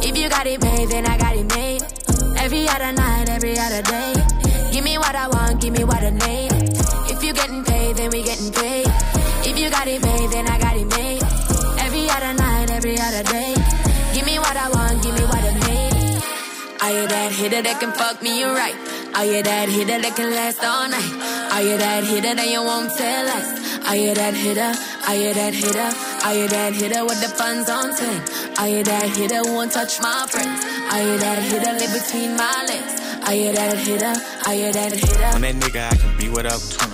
If 0.04 0.18
you 0.18 0.28
got 0.28 0.48
it 0.48 0.62
made, 0.62 0.90
then 0.90 1.08
I 1.08 1.18
got 1.18 1.38
it 1.38 1.48
made. 1.56 1.82
Every 2.44 2.68
other 2.68 2.92
night, 2.92 3.30
every 3.30 3.58
other 3.58 3.84
day. 3.84 4.16
Give 4.74 4.84
me 4.84 4.98
what 4.98 5.16
I 5.16 5.30
want, 5.30 5.62
give 5.62 5.72
me 5.72 5.86
what 5.86 6.04
I 6.04 6.10
need. 6.10 6.53
If 7.24 7.28
you 7.28 7.36
getting 7.36 7.64
paid, 7.64 7.96
then 7.96 8.10
we 8.12 8.22
getting 8.22 8.52
paid. 8.52 8.86
If 9.48 9.58
you 9.58 9.70
got 9.70 9.88
it 9.88 10.04
made, 10.04 10.30
then 10.32 10.46
I 10.46 10.60
got 10.60 10.76
it 10.76 10.84
made. 10.92 11.24
Every 11.80 12.10
other 12.12 12.34
night, 12.36 12.70
every 12.70 13.00
other 13.00 13.24
day. 13.24 13.56
Give 14.12 14.26
me 14.26 14.36
what 14.40 14.58
I 14.58 14.68
want, 14.68 15.02
give 15.02 15.16
me 15.16 15.24
what 15.24 15.40
I 15.40 15.56
need. 15.56 16.20
Are 16.84 16.92
you 16.92 17.08
that 17.08 17.32
hitter 17.32 17.62
that 17.62 17.80
can 17.80 17.94
fuck 17.94 18.22
me 18.22 18.44
right? 18.44 18.76
Are 19.16 19.24
you 19.24 19.42
that 19.42 19.70
hitter 19.70 20.04
that 20.04 20.16
can 20.18 20.36
last 20.36 20.60
all 20.68 20.90
night? 20.92 21.12
Are 21.56 21.64
you 21.64 21.78
that 21.78 22.04
hitter 22.04 22.36
that 22.36 22.50
you 22.52 22.60
won't 22.60 22.92
tell 22.92 23.28
us? 23.40 23.88
Are 23.88 23.96
you 23.96 24.14
that 24.14 24.34
hitter? 24.34 24.76
Are 25.08 25.16
you 25.16 25.34
that 25.34 25.54
hitter? 25.54 25.90
Are 26.28 26.36
you 26.36 26.48
that 26.50 26.74
hitter 26.76 27.06
with 27.06 27.22
the 27.24 27.32
funds 27.40 27.70
on 27.70 27.96
ten? 27.96 28.20
Are 28.60 28.68
you 28.68 28.84
that 28.84 29.16
hitter 29.16 29.48
who 29.48 29.56
won't 29.56 29.72
touch 29.72 29.96
my 30.02 30.28
friends? 30.28 30.60
Are 30.92 31.00
you 31.00 31.18
that 31.24 31.40
hitter 31.40 31.72
live 31.72 31.94
between 32.04 32.36
my 32.36 32.68
legs? 32.68 33.00
Are 33.24 33.34
you 33.34 33.54
that 33.56 33.80
hitter? 33.80 34.14
Are 34.44 34.56
you 34.56 34.74
that 34.74 34.92
hitter? 34.92 35.32
On 35.32 35.40
that 35.40 35.56
nigga, 35.56 35.88
I 35.88 35.96
can 35.96 36.18
be 36.20 36.28
whatever. 36.28 36.93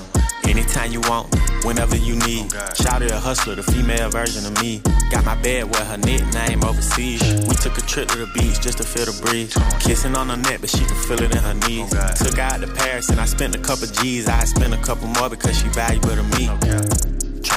Anytime 0.50 0.92
you 0.92 1.00
want, 1.02 1.30
whenever 1.64 1.96
you 1.96 2.16
need. 2.16 2.52
Shout 2.74 3.04
a 3.04 3.20
hustler, 3.20 3.54
the 3.54 3.62
female 3.62 4.10
version 4.10 4.44
of 4.48 4.60
me. 4.64 4.82
Got 5.12 5.24
my 5.24 5.40
bed 5.44 5.66
with 5.66 5.86
her 5.86 5.98
nickname 5.98 6.64
overseas. 6.64 7.22
We 7.48 7.54
took 7.54 7.78
a 7.78 7.82
trip 7.82 8.08
to 8.10 8.18
the 8.18 8.32
beach 8.34 8.60
just 8.60 8.80
to 8.80 8.84
feel 8.84 9.06
the 9.06 9.14
breeze. 9.22 9.54
Kissing 9.80 10.16
on 10.18 10.30
her 10.30 10.38
neck, 10.38 10.62
but 10.62 10.72
she 10.72 10.84
can 10.84 10.96
feel 11.06 11.22
it 11.22 11.36
in 11.36 11.44
her 11.44 11.54
knees. 11.54 11.92
Took 12.18 12.40
out 12.40 12.62
to 12.62 12.68
Paris 12.68 13.10
and 13.10 13.20
I 13.20 13.26
spent 13.26 13.56
a 13.56 13.60
couple 13.60 13.86
G's. 14.02 14.28
I 14.28 14.44
spent 14.46 14.74
a 14.74 14.78
couple 14.78 15.08
more 15.08 15.30
because 15.30 15.56
she 15.56 15.68
valuable 15.70 16.16
to 16.18 16.24
me. 16.24 16.50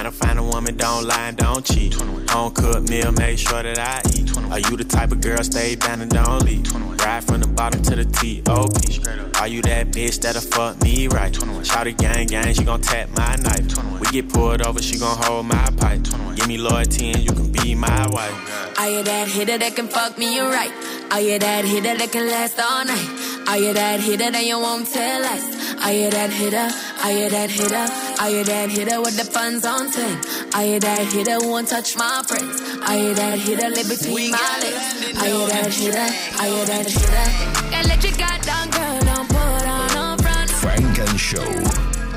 Tryna 0.02 0.12
find 0.14 0.38
a 0.40 0.42
woman, 0.42 0.76
don't 0.76 1.04
lie 1.04 1.28
and 1.28 1.37
don't 1.37 1.64
cheat. 1.64 1.94
Home 1.94 2.52
cooked 2.52 2.90
meal, 2.90 3.12
make 3.12 3.38
sure 3.38 3.62
that 3.62 3.78
I 3.78 4.02
eat. 4.18 4.37
Are 4.50 4.59
you 4.59 4.76
the 4.76 4.82
type 4.82 5.12
of 5.12 5.21
girl 5.21 5.40
stay 5.44 5.76
down 5.76 6.00
and 6.00 6.11
don't 6.11 6.42
leave? 6.42 6.66
Ride 7.00 7.23
from 7.23 7.40
the 7.40 7.47
bottom 7.47 7.80
to 7.82 7.94
the 7.94 8.04
T.O.P. 8.04 9.00
Are 9.38 9.47
you 9.47 9.62
that 9.62 9.92
bitch 9.92 10.21
that'll 10.21 10.42
fuck 10.42 10.82
me 10.82 11.06
right? 11.06 11.32
Shouty 11.32 11.97
gang 11.97 12.26
gang, 12.26 12.52
she 12.52 12.64
gon' 12.64 12.80
tap 12.80 13.11
my 13.11 13.37
knife. 13.37 14.00
We 14.00 14.09
get 14.09 14.28
pulled 14.28 14.62
over, 14.62 14.82
she 14.82 14.99
gon' 14.99 15.16
hold 15.23 15.47
my 15.47 15.68
pipe. 15.76 16.02
Give 16.35 16.49
me 16.49 16.59
loyalty 16.59 17.12
and 17.12 17.23
you 17.23 17.30
can 17.30 17.52
be 17.52 17.76
my 17.76 18.09
wife. 18.11 18.78
Are 18.80 18.90
you 18.90 19.04
that 19.04 19.28
hitter 19.28 19.56
that 19.56 19.76
can 19.76 19.87
fuck 19.87 20.18
me 20.18 20.40
right? 20.40 20.73
Are 21.12 21.21
you 21.21 21.38
that 21.38 21.64
hitter 21.64 21.97
that 21.97 22.11
can 22.11 22.26
last 22.26 22.59
all 22.59 22.85
night? 22.85 23.32
Are 23.47 23.59
you 23.59 23.73
that 23.73 24.00
hitter 24.00 24.32
that 24.32 24.44
you 24.44 24.59
won't 24.59 24.88
tell 24.88 25.25
us? 25.25 25.62
Are 25.85 25.92
you 25.92 26.11
that 26.11 26.30
hitter? 26.30 26.71
Are 27.04 27.12
you 27.12 27.28
that 27.28 27.50
hitter? 27.50 27.87
Are 28.23 28.30
you 28.30 28.44
that 28.44 28.71
hitter 28.71 29.00
with 29.00 29.16
the 29.16 29.25
funds 29.25 29.66
on 29.66 29.90
ten? 29.92 30.16
Are 30.54 30.64
you 30.64 30.80
that 30.80 31.12
hitter 31.12 31.38
won't 31.40 31.68
touch 31.68 31.96
my 31.96 32.22
friends? 32.26 32.61
Are 32.88 32.96
you 32.96 33.14
that 33.14 33.38
hitter 33.38 33.68
live 33.68 33.88
between 33.88 34.30
my 34.30 34.52
lips. 34.64 35.20
Are 35.20 35.28
you 35.28 35.46
that 35.52 35.68
hitter? 35.68 36.08
Are 36.40 36.49
you 36.49 36.64
that 36.64 36.87
hitter? 36.88 37.26
Can't 37.70 37.88
let 37.88 38.02
your 38.02 38.16
guard 38.16 38.40
down, 38.42 38.70
girl, 38.70 38.99
don't 39.00 39.28
put 39.28 39.64
on 39.76 39.88
no 39.94 40.16
front. 40.22 40.50
Funk 40.50 40.99
and 40.99 41.20
Show. 41.20 41.52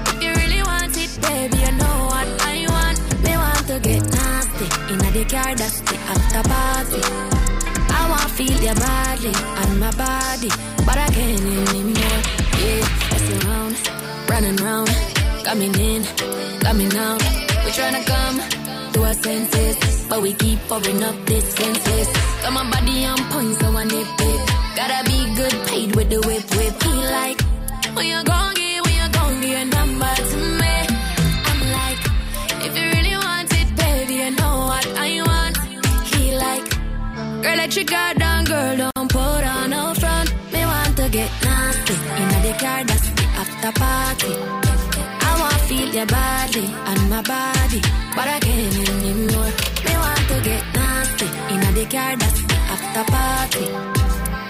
If 0.07 0.23
you 0.23 0.31
really 0.41 0.63
want 0.63 0.95
it, 0.95 1.11
baby, 1.21 1.57
you 1.57 1.71
know 1.75 1.97
what 2.11 2.27
I 2.47 2.65
want. 2.71 2.97
Me 3.23 3.33
want 3.35 3.67
to 3.67 3.79
get 3.83 4.03
nasty 4.07 4.67
in 4.93 4.99
the 4.99 5.25
car, 5.27 5.55
that's 5.55 5.79
the 5.81 5.95
after 6.07 6.43
party. 6.47 7.01
I 7.91 8.09
want 8.09 8.23
to 8.23 8.29
feel 8.39 8.57
your 8.63 8.75
body 8.75 9.33
and 9.35 9.79
my 9.79 9.91
body, 9.99 10.49
but 10.87 10.97
I 10.97 11.07
can't 11.11 11.41
anymore. 11.43 12.21
Yeah, 12.55 12.87
messing 13.11 13.41
around, 13.49 13.75
running 14.29 14.57
round, 14.63 14.89
coming 15.43 15.75
in, 15.75 16.03
coming 16.63 16.95
out. 16.95 17.54
We 17.65 17.71
tryna 17.71 18.05
come 18.05 18.37
to 18.93 19.03
our 19.03 19.13
senses, 19.15 20.05
but 20.07 20.21
we 20.21 20.33
keep 20.33 20.59
pouring 20.69 21.01
up 21.03 21.15
distances. 21.25 22.07
Got 22.43 22.53
my 22.53 22.69
body 22.69 23.05
on 23.05 23.17
point, 23.31 23.55
so 23.59 23.67
I 23.75 23.83
nip 23.85 24.07
it. 24.19 24.41
Gotta 24.75 24.99
be 25.09 25.19
good, 25.35 25.55
paid 25.65 25.95
with 25.95 26.09
the 26.11 26.19
whip, 26.27 26.45
whip. 26.55 26.83
He 26.83 26.93
like, 27.17 27.41
when 27.95 28.05
you 28.05 28.23
gon' 28.23 28.53
get, 28.53 28.85
when 28.85 28.95
you 29.01 29.07
gon' 29.17 29.43
a 29.43 29.65
number 29.65 30.15
to 30.29 30.37
me. 30.61 30.75
I'm 31.49 31.59
like, 31.77 32.01
if 32.67 32.71
you 32.77 32.85
really 32.95 33.17
want 33.25 33.51
it, 33.51 33.75
baby, 33.75 34.13
you 34.13 34.29
know 34.39 34.55
what 34.69 34.85
I 35.05 35.09
want. 35.25 35.57
He 36.13 36.37
like, 36.37 36.69
girl, 37.41 37.57
let 37.57 37.75
your 37.75 37.85
guard 37.85 38.19
down, 38.19 38.45
girl, 38.45 38.77
don't 38.77 39.09
put 39.09 39.43
on 39.43 39.71
no 39.71 39.93
front. 39.95 40.29
Me 40.53 40.61
want 40.63 40.97
to 40.97 41.09
get 41.09 41.31
nasty 41.43 41.93
in 41.93 42.29
the 42.45 42.53
car, 42.59 42.83
that's 42.83 43.09
the 43.09 43.23
after 43.41 43.71
party. 43.79 44.64
Your 45.95 46.05
body 46.07 46.65
and 46.87 47.09
my 47.09 47.21
body, 47.21 47.79
but 48.17 48.27
I 48.27 48.37
can't 48.41 48.89
anymore. 48.89 49.51
Me 49.85 49.93
want 49.95 50.27
to 50.27 50.41
get 50.43 50.63
nasty 50.75 51.25
in 51.53 51.61
the 51.73 51.85
car, 51.89 52.17
that's 52.17 52.41
the 52.41 52.55
after 52.73 53.03
party. 53.13 53.65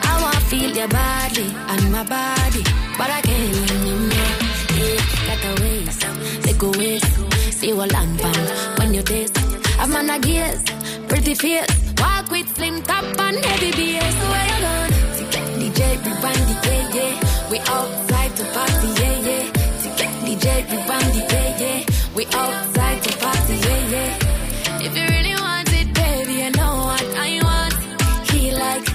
I 0.10 0.22
want 0.24 0.34
to 0.34 0.42
feel 0.50 0.72
your 0.75 0.88
body 0.88 1.46
and 1.70 1.92
my 1.92 2.04
body, 2.04 2.64
but 2.98 3.10
I 3.12 3.22
can't 3.22 3.72
anymore. 3.72 4.34
Yeah, 4.74 4.98
like 5.30 5.46
a 5.46 5.54
waste, 5.62 6.02
take 6.42 6.64
a 6.64 6.70
waste. 6.80 7.14
See 7.54 7.74
what 7.74 7.92
land 7.92 8.20
pan 8.20 8.80
when 8.80 8.96
you 8.96 9.04
taste. 9.04 9.38
I'm 9.78 9.96
on 9.96 10.10
a 10.10 10.18
gears, 10.18 10.64
pretty 11.08 11.36
face. 11.36 11.70
Walk 12.00 12.32
with 12.32 12.50
slim 12.56 12.82
top 12.82 13.04
and 13.20 13.38
heavy 13.46 13.70
bass. 13.70 14.16
Where 14.32 14.48
you 14.50 14.62
going? 14.66 14.92
DJ, 15.62 15.80
we 16.06 16.12
band 16.24 16.44
the 16.50 16.56
yeah, 16.66 16.90
yeah. 16.96 17.50
We 17.52 17.60
outside 17.60 18.36
to 18.36 18.46
party, 18.46 18.88
yeah, 19.00 19.20
yeah. 19.20 19.45
We 20.46 20.52
band 20.52 21.14
the 21.16 21.24
yeah, 21.34 21.58
yeah. 21.60 21.86
We 22.16 22.25
to 22.25 22.38
party, 23.18 23.56
yeah, 23.66 23.94
yeah. 23.94 24.86
If 24.86 24.96
you 24.96 25.06
really 25.16 25.36
want 25.42 25.70
it, 25.74 25.92
baby, 25.92 26.34
you 26.44 26.52
know 26.52 26.75
what 26.86 27.06
I 27.18 27.42
want. 27.42 27.74
He 28.30 28.52
like, 28.52 28.86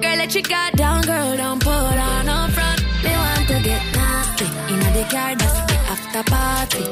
girl, 0.00 0.16
let 0.16 0.32
your 0.32 0.44
guard 0.44 0.74
down, 0.76 1.02
girl, 1.02 1.36
don't 1.36 1.60
put 1.60 1.96
on 2.08 2.28
up 2.28 2.50
front. 2.52 2.80
Me 3.02 3.10
want 3.10 3.48
to 3.48 3.58
get 3.68 3.82
nasty 3.98 4.46
in 4.72 4.78
the 4.94 5.04
car, 5.10 5.34
that's 5.34 5.58
the 5.68 5.76
after 5.92 6.22
party. 6.30 6.84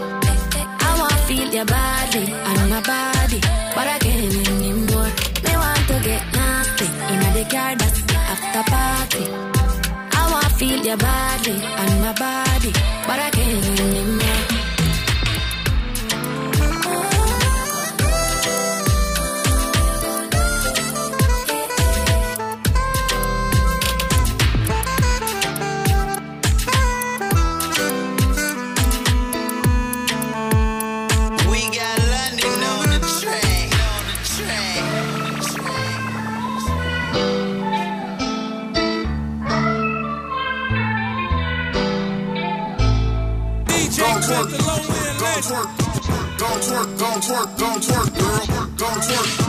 I 0.87 0.99
want 0.99 1.13
to 1.13 1.19
feel 1.29 1.49
your 1.55 1.65
body 1.65 2.25
and 2.33 2.71
my 2.71 2.81
body, 2.83 3.41
but 3.77 3.87
I 3.95 3.99
can't 4.01 4.49
anymore. 4.49 5.11
Me 5.45 5.53
want 5.55 5.85
to 5.91 5.97
get 6.03 6.23
nasty 6.35 6.87
in 7.15 7.21
the 7.37 7.45
car, 7.49 7.77
that's 7.77 8.03
the 8.03 8.17
after 8.35 8.65
party. 8.75 9.25
I 10.19 10.31
want 10.33 10.47
to 10.47 10.55
feel 10.59 10.85
your 10.85 10.97
body 10.97 11.53
and 11.81 12.01
my 12.03 12.13
body, 12.13 12.73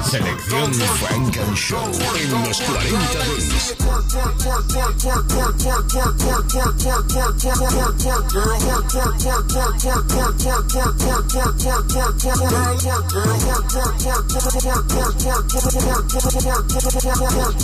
Selección 0.04 0.74
Funk 0.74 1.38
and 1.38 1.56
Show 1.56 1.90
en 2.20 2.32
los 2.44 2.62
40 2.62 3.00
Dance. 3.14 3.76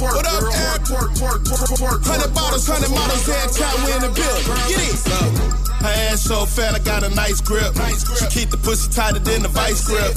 What 0.02 0.28
up, 0.28 0.44
Eric? 0.54 0.88
Hundred 2.06 2.34
bottles, 2.34 2.68
hundred 2.68 2.92
models, 2.92 3.26
head 3.28 3.50
count, 3.58 3.84
we 3.84 3.92
in 3.92 4.00
the 4.02 4.10
building. 4.16 4.56
Get 4.70 4.80
it. 4.88 5.71
Her 5.82 6.14
ass 6.14 6.22
so 6.22 6.46
fat, 6.46 6.76
I 6.76 6.80
got 6.80 7.04
a 7.04 7.10
nice 7.16 7.42
grip. 7.42 7.74
She 8.18 8.26
keep 8.30 8.50
the 8.50 8.58
pussy 8.58 8.92
tighter 8.92 9.20
than 9.20 9.42
the 9.42 9.50
vice 9.50 9.82
grip. 9.86 10.14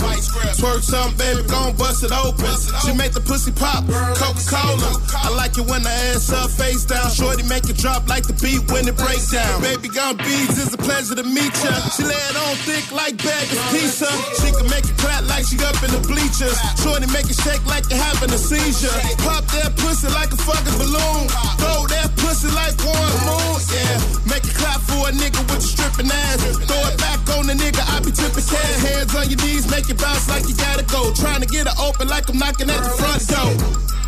Twerk 0.60 0.82
something, 0.82 1.16
baby, 1.16 1.48
gon' 1.48 1.76
bust 1.76 2.04
it 2.04 2.12
open. 2.12 2.52
She 2.84 2.92
make 2.92 3.12
the 3.12 3.20
pussy 3.24 3.52
pop, 3.52 3.84
Coca-Cola. 3.88 5.00
I 5.24 5.32
like 5.34 5.56
it 5.56 5.64
when 5.64 5.82
the 5.82 5.94
ass 6.12 6.30
up, 6.32 6.50
face 6.50 6.84
down. 6.84 7.10
Shorty 7.10 7.42
make 7.48 7.68
it 7.68 7.76
drop 7.78 8.08
like 8.08 8.26
the 8.26 8.36
beat 8.44 8.60
when 8.70 8.86
it 8.88 8.96
breaks 8.96 9.30
down. 9.32 9.62
Baby, 9.62 9.88
gon' 9.88 10.16
beads, 10.18 10.60
it's 10.60 10.74
a 10.74 10.78
pleasure 10.78 11.14
to 11.14 11.24
meet 11.24 11.54
ya. 11.64 11.72
She 11.94 12.02
lay 12.02 12.18
it 12.30 12.36
on 12.36 12.56
thick 12.66 12.90
like 12.90 13.16
bag 13.22 13.46
of 13.48 13.60
pizza. 13.70 14.10
She 14.42 14.50
can 14.50 14.66
make 14.68 14.84
it 14.84 14.96
clap 14.98 15.24
like 15.30 15.46
she 15.46 15.56
up 15.64 15.78
in 15.80 15.90
the 15.94 16.02
bleachers. 16.04 16.58
Shorty 16.82 17.06
make 17.14 17.30
it 17.30 17.38
shake 17.38 17.64
like 17.66 17.88
you 17.88 17.96
having 17.96 18.30
a 18.34 18.38
seizure. 18.38 18.92
Pop 19.22 19.46
that 19.54 19.72
pussy 19.78 20.08
like 20.10 20.32
a 20.34 20.40
fucking 20.42 20.76
balloon. 20.76 21.24
Throw 21.62 21.86
that 21.88 22.10
pussy 22.18 22.50
like 22.52 22.74
one 22.82 23.14
moon. 23.24 23.56
Yeah, 23.70 23.96
make 24.26 24.44
it 24.44 24.53
clap 24.74 24.80
for 24.82 25.08
a 25.08 25.12
nigga 25.12 25.38
with 25.50 25.60
the 25.62 25.68
stripping 25.68 26.10
ass. 26.10 26.42
Throw 26.66 26.82
it 26.90 26.98
back 26.98 27.20
on 27.36 27.46
the 27.46 27.54
nigga, 27.54 27.82
I 27.94 28.00
be 28.00 28.10
tipping 28.10 28.44
cash. 28.44 28.82
Hands 28.82 29.14
on 29.14 29.30
your 29.30 29.40
knees, 29.44 29.70
make 29.70 29.88
it 29.88 29.98
bounce 29.98 30.28
like 30.28 30.48
you 30.48 30.56
gotta 30.56 30.84
go. 30.84 31.12
Trying 31.14 31.40
to 31.40 31.46
get 31.46 31.66
it 31.66 31.76
open 31.78 32.08
like 32.08 32.28
I'm 32.28 32.38
knocking 32.38 32.70
at 32.70 32.82
the 32.82 32.90
front 32.90 33.22
door. 33.28 33.54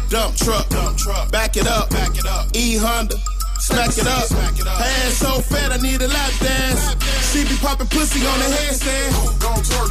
Dump 0.08 0.36
truck, 0.36 0.68
dump 0.68 0.98
truck, 0.98 1.30
back 1.30 1.56
it 1.56 1.66
up, 1.66 1.90
back 1.90 2.16
it 2.16 2.26
up. 2.26 2.46
E 2.54 2.76
Honda. 2.76 3.16
Smack 3.58 3.96
it 3.96 4.06
up. 4.06 4.30
Ass 4.30 5.16
so 5.16 5.40
fat, 5.40 5.72
I 5.72 5.78
need 5.78 6.00
a 6.02 6.08
lap 6.08 6.32
dance. 6.38 6.94
She 7.32 7.42
be 7.42 7.56
popping 7.58 7.88
pussy 7.88 8.20
on 8.26 8.38
the 8.38 8.46
handstand. 8.52 9.10
Gon' 9.40 9.62
twerk, 9.64 9.90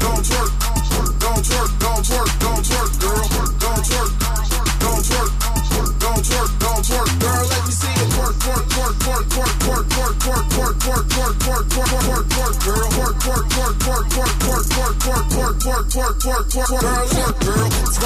gon' 0.00 0.22
twerk, 0.24 0.50
gon' 1.20 1.42
twerk, 1.44 1.70
gon' 1.78 2.02
twerk, 2.02 2.30
gon' 2.40 2.62
twerk, 2.64 2.90
girl, 2.98 3.26
gon' 3.60 3.82
twerk, 3.84 4.10
gon' 4.80 5.02
twerk, 5.06 5.30
gon' 6.00 6.22
twerk, 6.24 6.50
gon' 6.58 6.82
twerk, 6.82 7.20
girl. 7.20 7.44
Let 7.46 7.66
me 7.66 7.72
see 7.72 7.94
it 7.94 8.08
twerk, 8.16 8.34
twerk, 8.42 8.75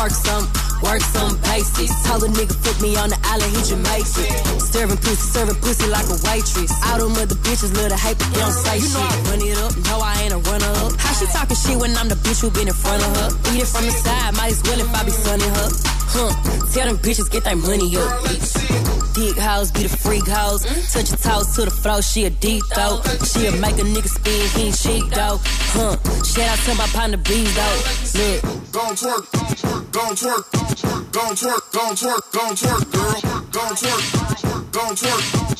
Twerk 0.01 0.13
some, 0.13 0.47
work 0.83 1.01
some 1.01 1.37
basics. 1.43 1.93
Tell 2.05 2.23
a 2.25 2.29
nigga 2.29 2.57
put 2.63 2.81
me 2.81 2.97
on 2.97 3.11
the 3.11 3.19
island, 3.25 3.53
he 3.53 3.61
it 3.61 4.63
Serving 4.73 4.97
pussy, 4.99 5.17
serving 5.17 5.57
pussy 5.61 5.87
like 5.91 6.07
a 6.07 6.17
waitress. 6.25 6.73
All 6.89 6.99
them 6.99 7.15
the 7.29 7.35
bitches 7.45 7.75
little 7.75 7.99
hate, 7.99 8.19
but 8.19 8.29
they 8.33 8.41
don't 8.41 8.53
say 8.53 8.79
you 8.79 8.89
know 8.95 9.03
I 9.03 9.17
Run 9.29 9.41
it 9.43 9.59
up, 9.59 9.77
no, 9.85 10.01
I 10.01 10.15
ain't 10.23 10.33
a 10.33 10.39
runner 10.39 10.73
up. 10.87 10.93
How 10.97 11.13
she 11.15 11.27
talking 11.27 11.57
shit 11.57 11.79
when 11.79 11.97
I'm 11.97 12.09
the 12.09 12.17
bitch 12.17 12.41
who 12.41 12.51
been 12.51 12.69
in 12.69 12.75
front 12.75 13.03
of 13.03 13.11
her? 13.17 13.29
Eat 13.53 13.63
it 13.63 13.69
from 13.69 13.85
the 13.85 13.93
side, 13.93 14.37
might 14.37 14.53
as 14.53 14.63
well 14.65 14.81
if 14.81 14.95
I 14.95 15.05
be 15.05 15.11
sunning 15.11 15.53
her. 15.53 15.69
Huh, 16.13 16.33
tell 16.73 16.87
them 16.87 16.99
bitches 16.99 17.31
get 17.31 17.45
their 17.45 17.57
money 17.57 17.97
up. 17.97 18.11
Dick 19.15 19.37
house, 19.37 19.71
be 19.71 19.83
the 19.85 19.89
freak 19.89 20.27
hoes. 20.27 20.65
Touch 20.89 21.11
your 21.11 21.19
toes 21.19 21.55
to 21.57 21.65
the 21.65 21.71
floor, 21.71 22.03
she 22.03 22.25
a 22.25 22.31
deep 22.31 22.63
throat. 22.75 23.03
She'll 23.27 23.57
make 23.59 23.79
a 23.79 23.85
nigga 23.85 24.09
spin, 24.09 24.49
he 24.57 24.69
ain't 24.69 24.77
chic 24.77 25.05
though. 25.11 25.39
Huh? 25.77 25.97
Shout 26.25 26.49
out 26.49 26.59
to 26.65 26.75
my 26.75 26.87
partner 26.89 27.19
bees 27.19 27.55
though. 27.55 27.81
Look. 28.19 28.61
Gon' 28.73 28.95
twerk, 28.95 29.27
gon' 29.91 30.15
twerk, 30.15 30.47
gon' 31.13 31.35
twerk, 31.35 31.73
gon' 31.73 31.97
twerk, 31.97 32.33
gon' 32.33 32.55
twerk, 32.55 32.93
girl, 32.93 33.21
gon' 33.51 33.75
twerk, 33.75 34.73
gon' 34.73 34.95
twerk, 34.95 35.60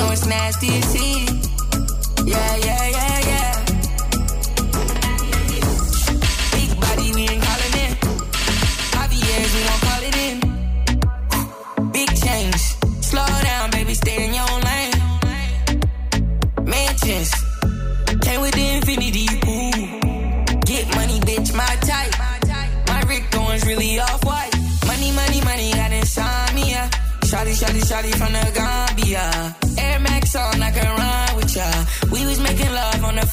Know 0.00 0.12
it's 0.12 0.26
nasty 0.26 0.68
as 0.68 0.92
heat. 0.94 1.28
Yeah, 2.24 2.56
yeah, 2.66 2.84
yeah, 2.96 3.18
yeah. 3.30 3.52
Big 6.56 6.70
body, 6.80 7.12
we 7.16 7.22
ain't 7.28 7.42
calling 7.44 7.76
it. 7.84 7.92
Javier's, 8.94 9.52
we 9.54 9.60
gon' 9.68 9.80
call 9.86 10.02
it 10.08 10.16
in. 10.26 10.36
Big 11.92 12.08
change. 12.24 12.60
Slow 13.04 13.26
down, 13.26 13.70
baby, 13.72 13.92
stay 13.92 14.24
in 14.24 14.32
your 14.32 14.52
lane. 14.68 14.96
Mansions. 16.64 17.30
Came 18.22 18.40
with 18.40 18.54
the 18.54 18.66
infinity, 18.76 19.26
ooh. 19.52 20.60
Get 20.64 20.84
money, 20.96 21.20
bitch, 21.28 21.52
my 21.54 21.76
type. 21.90 22.14
My 22.88 23.02
Rick 23.02 23.24
Owens 23.36 23.66
really 23.66 23.98
off 24.00 24.24
white. 24.24 24.50
Money, 24.86 25.12
money, 25.12 25.40
money, 25.42 25.72
got 25.72 25.92
insomnia. 25.92 26.88
Shotty, 27.28 27.54
shotty, 27.60 27.82
shotty 27.84 28.12
from 28.16 28.32
the 28.32 28.50
Gambia. 28.54 29.69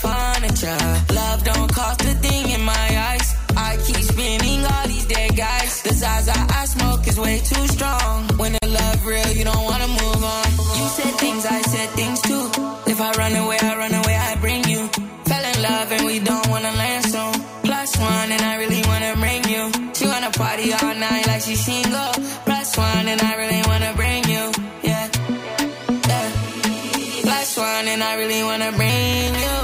furniture. 0.08 0.86
Love 1.20 1.40
don't 1.44 1.70
cost 1.74 2.02
a 2.12 2.14
thing 2.26 2.44
in 2.56 2.62
my 2.64 2.88
eyes. 3.10 3.28
I 3.70 3.72
keep 3.86 4.02
spinning 4.12 4.62
all 4.72 4.86
these 4.88 5.06
dead 5.06 5.32
guys. 5.36 5.82
The 5.82 5.94
size 5.94 6.28
I, 6.30 6.40
I 6.62 6.64
smoke 6.66 7.08
is 7.08 7.18
way 7.20 7.38
too 7.52 7.66
strong. 7.76 8.28
When 8.42 8.52
the 8.58 8.68
love 8.80 9.06
real, 9.06 9.32
you 9.38 9.44
don't 9.52 9.66
wanna 9.72 9.90
move 10.02 10.22
on. 10.36 10.48
You 10.78 10.86
said 10.98 11.14
things, 11.24 11.44
I 11.46 11.62
said 11.74 11.90
things 12.00 12.20
too. 12.30 12.46
If 12.92 12.98
I 13.02 13.12
run 13.22 13.34
away, 13.44 13.58
I 13.62 13.74
run 13.84 13.94
away, 14.02 14.16
I 14.30 14.36
bring 14.46 14.64
you. 14.74 14.82
Fell 15.30 15.46
in 15.52 15.58
love 15.70 15.92
and 15.96 16.04
we 16.10 16.20
don't 16.20 16.48
wanna 16.54 16.74
land 16.82 17.06
soon. 17.14 17.34
Plus 17.68 17.92
one, 17.98 18.30
and 18.36 18.44
I 18.52 18.56
really 18.62 18.84
wanna 18.90 19.14
bring 19.24 19.44
you. 19.54 19.64
She 19.98 20.06
wanna 20.06 20.32
party 20.32 20.68
all 20.74 20.96
night 20.96 21.26
like 21.28 21.42
she 21.42 21.56
single. 21.56 22.12
Plus 22.48 22.78
one, 22.78 23.08
and 23.14 23.22
I 23.22 23.34
really 23.42 23.62
wanna 23.70 23.92
bring 24.00 24.24
you. 24.34 24.44
Yeah. 24.90 25.06
yeah. 26.12 26.28
Plus 27.28 27.50
one, 27.58 27.88
and 27.94 28.02
I 28.04 28.14
really 28.22 28.44
wanna 28.44 28.72
bring 28.80 29.36
you. 29.44 29.57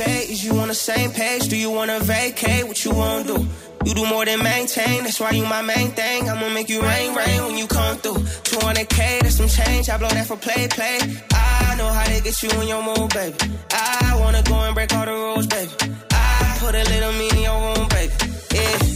Is 0.00 0.44
you 0.44 0.52
on 0.58 0.68
the 0.68 0.74
same 0.74 1.12
page? 1.12 1.48
Do 1.48 1.56
you 1.56 1.70
wanna 1.70 2.00
vacate? 2.00 2.66
What 2.66 2.84
you 2.84 2.92
wanna 2.92 3.24
do? 3.24 3.46
You 3.84 3.94
do 3.94 4.06
more 4.06 4.24
than 4.24 4.42
maintain, 4.42 5.04
that's 5.04 5.20
why 5.20 5.30
you 5.32 5.44
my 5.44 5.60
main 5.62 5.90
thing. 5.90 6.28
I'ma 6.28 6.48
make 6.48 6.68
you 6.68 6.80
rain, 6.82 7.14
rain 7.14 7.44
when 7.44 7.56
you 7.56 7.66
come 7.66 7.96
through. 7.98 8.14
200k, 8.14 9.20
that's 9.20 9.36
some 9.36 9.48
change. 9.48 9.90
I 9.90 9.98
blow 9.98 10.08
that 10.08 10.26
for 10.26 10.36
play, 10.36 10.66
play. 10.68 10.98
I 11.32 11.74
know 11.76 11.88
how 11.88 12.04
to 12.04 12.22
get 12.22 12.42
you 12.42 12.50
in 12.62 12.68
your 12.68 12.82
mood, 12.82 13.12
baby. 13.12 13.36
I 13.72 14.16
wanna 14.20 14.42
go 14.42 14.54
and 14.54 14.74
break 14.74 14.92
all 14.94 15.04
the 15.04 15.12
rules, 15.12 15.46
baby. 15.46 15.70
I 16.10 16.56
put 16.58 16.74
a 16.74 16.84
little 16.84 17.12
me 17.12 17.28
in 17.30 17.42
your 17.42 17.60
room, 17.60 17.88
baby. 17.88 18.12
Yeah. 18.54 18.93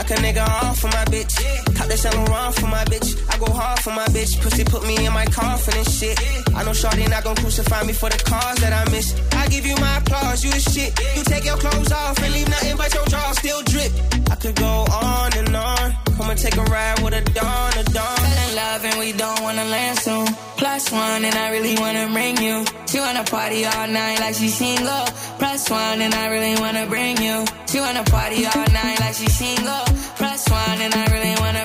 Like 0.00 0.12
a 0.12 0.14
nigga 0.14 0.48
off 0.48 0.78
for 0.78 0.86
my 0.86 1.04
bitch. 1.12 1.36
Cop 1.76 1.86
that 1.86 1.98
Saint 1.98 2.14
Laurent 2.16 2.54
for 2.54 2.66
my 2.68 2.82
bitch. 2.84 3.20
I 3.28 3.36
go 3.36 3.52
hard 3.52 3.80
for 3.80 3.90
my 3.90 4.06
bitch. 4.06 4.40
Pussy 4.40 4.64
put 4.64 4.82
me 4.86 4.96
in 5.04 5.12
my 5.12 5.26
coffin 5.26 5.76
and 5.76 5.86
shit. 5.86 6.18
I 6.56 6.64
know 6.64 6.72
Shorty 6.72 7.04
not 7.04 7.22
gon' 7.22 7.36
crucify 7.36 7.84
me 7.84 7.92
for 7.92 8.08
the 8.08 8.16
cause 8.24 8.56
that 8.64 8.72
I 8.72 8.90
miss. 8.90 9.14
I 9.32 9.46
give 9.48 9.66
you 9.66 9.76
my 9.76 9.98
applause, 9.98 10.42
you 10.42 10.52
the 10.52 10.58
shit. 10.58 10.98
You 11.14 11.22
take 11.24 11.44
your 11.44 11.58
clothes 11.58 11.92
off 11.92 12.16
and 12.22 12.32
leave 12.32 12.48
nothing 12.48 12.78
but 12.78 12.94
your 12.94 13.04
jaw 13.12 13.32
still 13.32 13.62
drip. 13.64 13.92
I 14.30 14.36
could 14.36 14.56
go 14.56 14.86
on 14.88 15.36
and 15.36 15.54
on. 15.54 16.09
And 16.28 16.38
take 16.38 16.56
a 16.56 16.62
ride 16.62 17.00
with 17.02 17.14
a 17.14 17.22
dawn, 17.32 17.72
a 17.78 17.82
dawn. 17.82 18.16
Fell 18.16 18.48
in 18.48 18.54
love 18.54 18.84
and 18.84 18.98
we 19.00 19.10
don't 19.12 19.42
wanna 19.42 19.64
land 19.64 19.98
soon. 19.98 20.26
Plus 20.56 20.92
one 20.92 21.24
and 21.24 21.34
I 21.34 21.50
really 21.50 21.74
wanna 21.76 22.08
bring 22.12 22.36
you. 22.36 22.64
She 22.86 23.00
wanna 23.00 23.24
party 23.24 23.64
all 23.64 23.88
night 23.88 24.20
like 24.20 24.34
she 24.34 24.48
single. 24.48 25.06
Plus 25.38 25.68
one 25.68 26.00
and 26.00 26.14
I 26.14 26.26
really 26.28 26.54
wanna 26.60 26.86
bring 26.86 27.16
you. 27.20 27.44
She 27.66 27.80
wanna 27.80 28.04
party 28.04 28.46
all 28.46 28.68
night 28.70 29.00
like 29.00 29.14
she 29.14 29.28
single. 29.28 29.84
Plus 30.20 30.48
one 30.48 30.80
and 30.80 30.94
I 30.94 31.06
really 31.10 31.34
wanna 31.40 31.64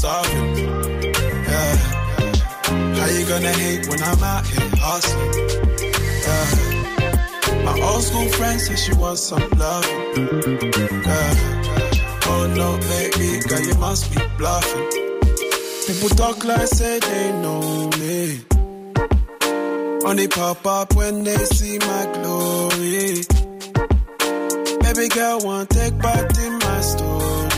starving? 0.00 0.56
Yeah. 1.52 1.76
How 2.96 3.08
you 3.16 3.24
gonna 3.32 3.52
hate 3.64 3.86
when 3.88 4.02
I'm 4.02 4.22
out 4.32 4.46
here 4.46 4.70
hustling? 4.86 5.32
Yeah. 6.26 7.64
My 7.66 7.74
old 7.88 8.02
school 8.08 8.28
friend 8.36 8.58
said 8.58 8.78
she 8.78 8.94
wants 8.94 9.22
some 9.30 9.48
love. 9.64 9.86
Yeah. 11.08 11.32
Oh 12.32 12.42
no, 12.60 12.68
baby, 12.92 13.28
girl, 13.48 13.60
you 13.68 13.74
must 13.86 14.04
be 14.12 14.20
bluffing. 14.38 14.88
People 15.86 16.10
talk 16.20 16.44
like 16.44 16.68
say 16.68 16.98
they 16.98 17.26
know 17.42 17.90
me. 18.00 18.40
Only 20.08 20.28
pop 20.28 20.66
up 20.66 20.96
when 20.96 21.24
they 21.24 21.42
see 21.56 21.76
my 21.78 22.02
glory. 22.14 23.20
Baby 24.82 25.08
girl, 25.14 25.40
want 25.44 25.68
take 25.68 25.98
part 25.98 26.38
in 26.38 26.52
my 26.58 26.80
story. 26.80 27.49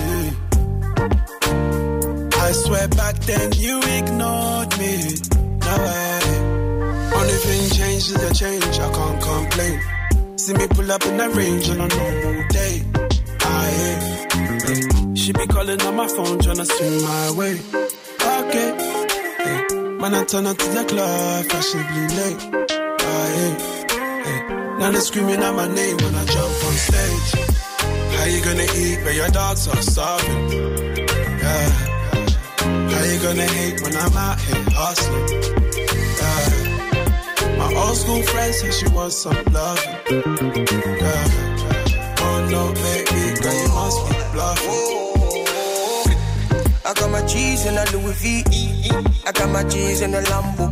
I 2.52 2.54
swear 2.54 2.88
back 2.88 3.14
then 3.20 3.50
you 3.52 3.78
ignored 3.78 4.78
me. 4.78 4.94
No 5.64 5.74
way. 5.86 6.20
Only 7.16 7.38
thing 7.44 7.70
changed 7.70 8.08
is 8.12 8.18
the 8.20 8.30
change, 8.34 8.78
I 8.78 8.92
can't 8.92 9.22
complain. 9.22 9.80
See 10.36 10.52
me 10.52 10.66
pull 10.68 10.92
up 10.92 11.02
in 11.06 11.16
the 11.16 11.30
range 11.30 11.70
on 11.70 11.80
a 11.80 11.88
normal 11.88 12.48
day. 12.48 12.84
Aye. 13.40 15.14
She 15.14 15.32
be 15.32 15.46
calling 15.46 15.80
on 15.80 15.96
my 15.96 16.06
phone, 16.08 16.40
trying 16.40 16.56
to 16.56 16.66
swing 16.66 17.00
my 17.00 17.30
way. 17.40 17.54
Okay. 18.42 18.68
Man, 19.96 20.14
I 20.14 20.24
turn 20.24 20.46
up 20.46 20.58
to 20.58 20.68
the 20.76 20.84
club, 20.84 21.46
fashionably 21.46 22.06
late. 22.18 22.40
Aye. 23.16 23.32
Hey. 24.26 24.76
Now 24.78 24.90
they 24.90 25.00
screaming 25.00 25.42
out 25.42 25.56
my 25.56 25.68
name 25.68 25.96
when 25.96 26.14
I 26.14 26.24
jump 26.26 26.64
on 26.66 26.74
stage. 26.74 27.30
How 28.12 28.26
you 28.26 28.44
gonna 28.44 28.68
eat 28.76 29.02
when 29.06 29.16
your 29.16 29.28
dogs 29.28 29.68
are 29.68 29.80
starving? 29.80 31.01
How 32.92 33.04
you 33.04 33.18
gonna 33.20 33.46
hate 33.46 33.80
when 33.82 33.96
I'm 33.96 34.16
out 34.16 34.40
here 34.40 34.64
hustling? 34.70 35.28
Yeah. 36.18 37.56
My 37.58 37.68
old 37.74 37.96
school 37.96 38.22
friend 38.22 38.54
said 38.54 38.74
she 38.74 38.88
wants 38.88 39.16
some 39.16 39.42
love. 39.52 39.80
Yeah. 40.10 41.26
Oh 42.24 42.38
no, 42.50 42.72
baby, 42.72 43.20
girl, 43.40 43.56
you 43.62 43.68
must 43.78 43.98
be 44.08 44.14
bluffing. 44.32 44.92
I 46.84 46.92
got 46.94 47.10
my 47.10 47.22
cheese 47.26 47.64
in 47.66 47.74
a 47.78 47.84
Louis 47.92 48.14
V. 48.22 48.44
I 49.26 49.32
got 49.32 49.48
my 49.50 49.64
cheese 49.64 50.00
in 50.02 50.14
a 50.14 50.20
Lambo. 50.20 50.66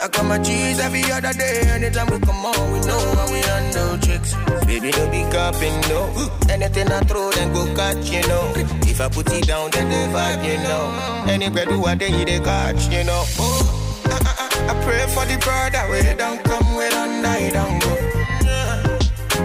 I 0.00 0.08
got 0.08 0.24
my 0.24 0.38
cheese 0.38 0.78
every 0.80 1.04
other 1.12 1.32
day. 1.32 1.60
Anytime 1.70 2.08
we 2.10 2.18
come 2.20 2.44
on, 2.44 2.72
we 2.72 2.80
know 2.80 3.00
how 3.14 3.30
we 3.32 3.40
handle 3.40 3.98
tricks. 3.98 4.34
Baby, 4.66 4.90
don't 4.92 5.10
be 5.10 5.22
copping, 5.30 5.80
no. 5.92 6.30
Anything 6.48 6.90
I 6.90 7.00
throw, 7.00 7.30
then 7.30 7.52
go 7.52 7.66
catch, 7.74 8.10
you 8.10 8.22
know. 8.28 8.52
If 8.90 9.00
I 9.00 9.08
put 9.08 9.30
it 9.32 9.46
down, 9.46 9.70
then 9.70 9.88
they 9.88 10.06
vibe, 10.12 10.44
you 10.44 10.58
know. 10.64 11.32
Anywhere 11.32 11.66
do 11.66 11.84
I 11.84 11.94
they 11.94 12.24
they 12.24 12.40
catch, 12.40 12.88
you 12.88 13.04
know. 13.04 13.24
Oh, 13.38 14.06
I, 14.06 14.18
I, 14.26 14.72
I, 14.72 14.84
pray 14.84 15.06
for 15.14 15.24
the 15.26 15.38
brother 15.38 15.82
where 15.90 16.16
don't 16.16 16.42
come, 16.44 16.74
where 16.74 16.90
don't 16.90 17.22
die, 17.22 17.50
don't 17.50 17.78
go. 17.82 18.10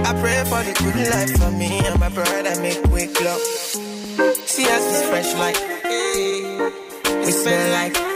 I 0.07 0.13
pray 0.21 0.43
for 0.45 0.61
the 0.61 0.73
good 0.83 1.09
life 1.09 1.35
for 1.39 1.51
me 1.51 1.79
and 1.79 1.99
my 1.99 2.09
brother 2.09 2.61
make 2.61 2.81
quick 2.83 3.19
love. 3.21 3.41
See 3.41 4.65
us 4.65 4.83
is 4.93 5.09
fresh 5.09 5.33
like 5.33 5.57
we 7.25 7.31
smell 7.31 7.71
like 7.71 8.14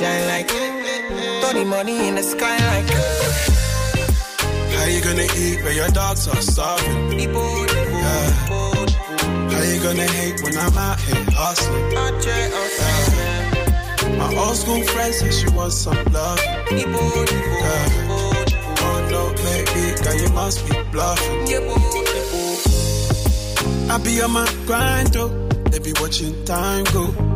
shine 0.00 0.26
like 0.28 0.48
throw 0.48 1.52
the 1.52 1.64
money 1.66 2.08
in 2.08 2.14
the 2.14 2.22
sky 2.22 2.56
like 2.72 2.88
How 4.74 4.86
you 4.86 5.00
gonna 5.02 5.28
eat 5.36 5.62
when 5.62 5.74
your 5.76 5.88
dogs 5.88 6.26
are 6.26 6.40
starving? 6.40 7.20
Yeah. 7.20 8.30
How 9.52 9.62
you 9.70 9.78
gonna 9.82 10.08
hate 10.16 10.42
when 10.42 10.56
I'm 10.56 10.78
out 10.78 10.98
here 11.00 11.24
hustling? 11.36 11.92
Yeah. 11.92 13.40
My 14.20 14.28
old 14.42 14.56
school 14.56 14.82
friend 14.92 15.12
said 15.14 15.34
she 15.34 15.48
wants 15.50 15.76
some 15.76 16.02
love. 16.16 16.40
Yeah. 16.70 16.86
Oh 18.86 18.98
no, 19.12 19.22
baby, 19.44 19.84
girl, 20.02 20.16
you 20.22 20.30
must 20.32 20.58
be 20.66 20.74
bluffing. 20.92 21.40
I 23.90 23.98
be 24.02 24.22
on 24.22 24.30
my 24.30 24.48
grind, 24.64 25.08
though. 25.08 25.28
They 25.70 25.78
be 25.78 25.92
watching 26.00 26.42
time 26.46 26.84
go. 26.94 27.29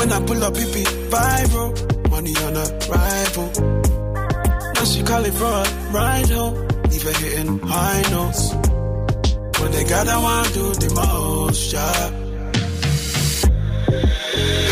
When 0.00 0.12
I 0.12 0.20
pull 0.24 0.42
up, 0.42 0.56
it 0.56 0.72
be 0.72 0.82
viral. 1.12 2.10
Money 2.10 2.34
on 2.46 2.56
arrival. 2.56 3.48
Now 4.74 4.84
she 4.84 5.02
call 5.02 5.22
it 5.26 5.34
for 5.34 5.44
a 5.44 5.64
ride 5.92 6.30
home. 6.30 6.54
Leave 6.88 7.02
her 7.02 7.12
hitting 7.12 7.58
high 7.58 8.02
notes. 8.10 8.54
When 9.60 9.70
they 9.72 9.84
got 9.84 10.08
I 10.08 10.16
want 10.16 10.54
do 10.54 10.72
the 10.72 10.88
most, 10.94 11.72
yeah. 11.74 12.10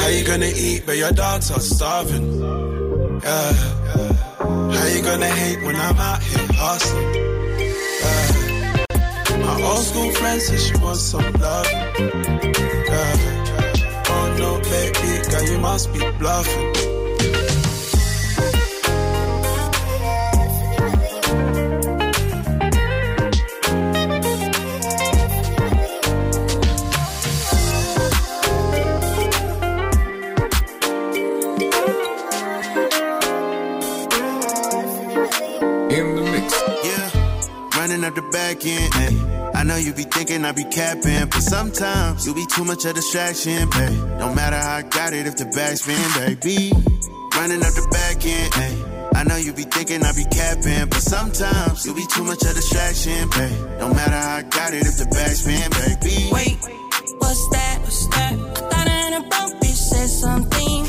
How 0.01 0.09
you 0.09 0.25
gonna 0.25 0.51
eat 0.57 0.87
but 0.87 0.97
your 0.97 1.13
dogs 1.13 1.51
are 1.51 1.61
starving? 1.61 2.41
Yeah. 3.23 3.53
How 4.77 4.87
you 4.95 5.03
gonna 5.03 5.27
hate 5.29 5.63
when 5.63 5.77
I'm 5.77 5.99
out 5.99 6.23
here 6.23 6.49
hustling? 6.53 7.15
Yeah. 8.01 9.45
My 9.45 9.63
old 9.63 9.85
school 9.85 10.11
friend 10.13 10.41
said 10.41 10.59
she 10.59 10.75
wants 10.83 11.03
some 11.03 11.33
love. 11.35 11.67
Yeah 12.89 13.38
no 14.39 14.61
baby, 14.61 15.31
girl, 15.31 15.43
you 15.43 15.59
must 15.59 15.93
be 15.93 15.99
bluffing. 16.19 16.75
In 35.91 36.15
the 36.17 36.23
mix. 36.31 36.63
Yeah, 36.85 37.79
running 37.79 38.05
up 38.05 38.15
the 38.15 38.23
back 38.31 38.65
end. 38.65 38.93
Ay 38.95 39.38
I 39.59 39.65
know 39.65 39.75
you 39.75 39.93
be 39.93 40.05
thinking 40.05 40.45
I 40.45 40.53
be 40.53 40.63
capping, 40.63 41.27
but 41.27 41.43
sometimes 41.43 42.25
you 42.25 42.33
be 42.33 42.47
too 42.47 42.65
much 42.65 42.85
of 42.85 42.95
distraction, 42.95 43.69
babe. 43.71 43.91
No 44.21 44.33
matter 44.33 44.55
how 44.55 44.77
I 44.77 44.83
got 44.83 45.13
it 45.13 45.27
if 45.27 45.35
the 45.35 45.47
back's 45.47 45.83
spin, 45.83 45.99
baby. 46.15 46.71
Running 47.35 47.59
up 47.67 47.75
the 47.75 47.89
back 47.91 48.25
end. 48.25 48.53
Ay. 48.55 49.11
I 49.19 49.25
know 49.25 49.35
you 49.35 49.53
be 49.53 49.65
thinking 49.65 50.05
I 50.05 50.13
be 50.13 50.23
capping, 50.31 50.89
but 50.89 51.03
sometimes 51.03 51.85
you 51.85 51.93
be 51.93 52.07
too 52.07 52.23
much 52.23 52.45
of 52.45 52.55
distraction, 52.55 53.29
babe. 53.31 53.81
No 53.83 53.93
matter 53.93 54.15
how 54.15 54.37
I 54.37 54.43
got 54.43 54.75
it 54.75 54.87
if 54.87 54.97
the 54.97 55.07
back's 55.11 55.43
spin, 55.43 55.67
baby. 55.75 56.31
Wait, 56.31 56.55
what's 57.19 57.49
that? 57.51 57.81
What's 57.83 58.07
that? 58.15 58.35
I 58.39 58.63
thought 58.63 58.87
I 58.87 59.17
a 59.17 59.21
broke 59.27 59.65
said 59.75 60.07
something. 60.07 60.87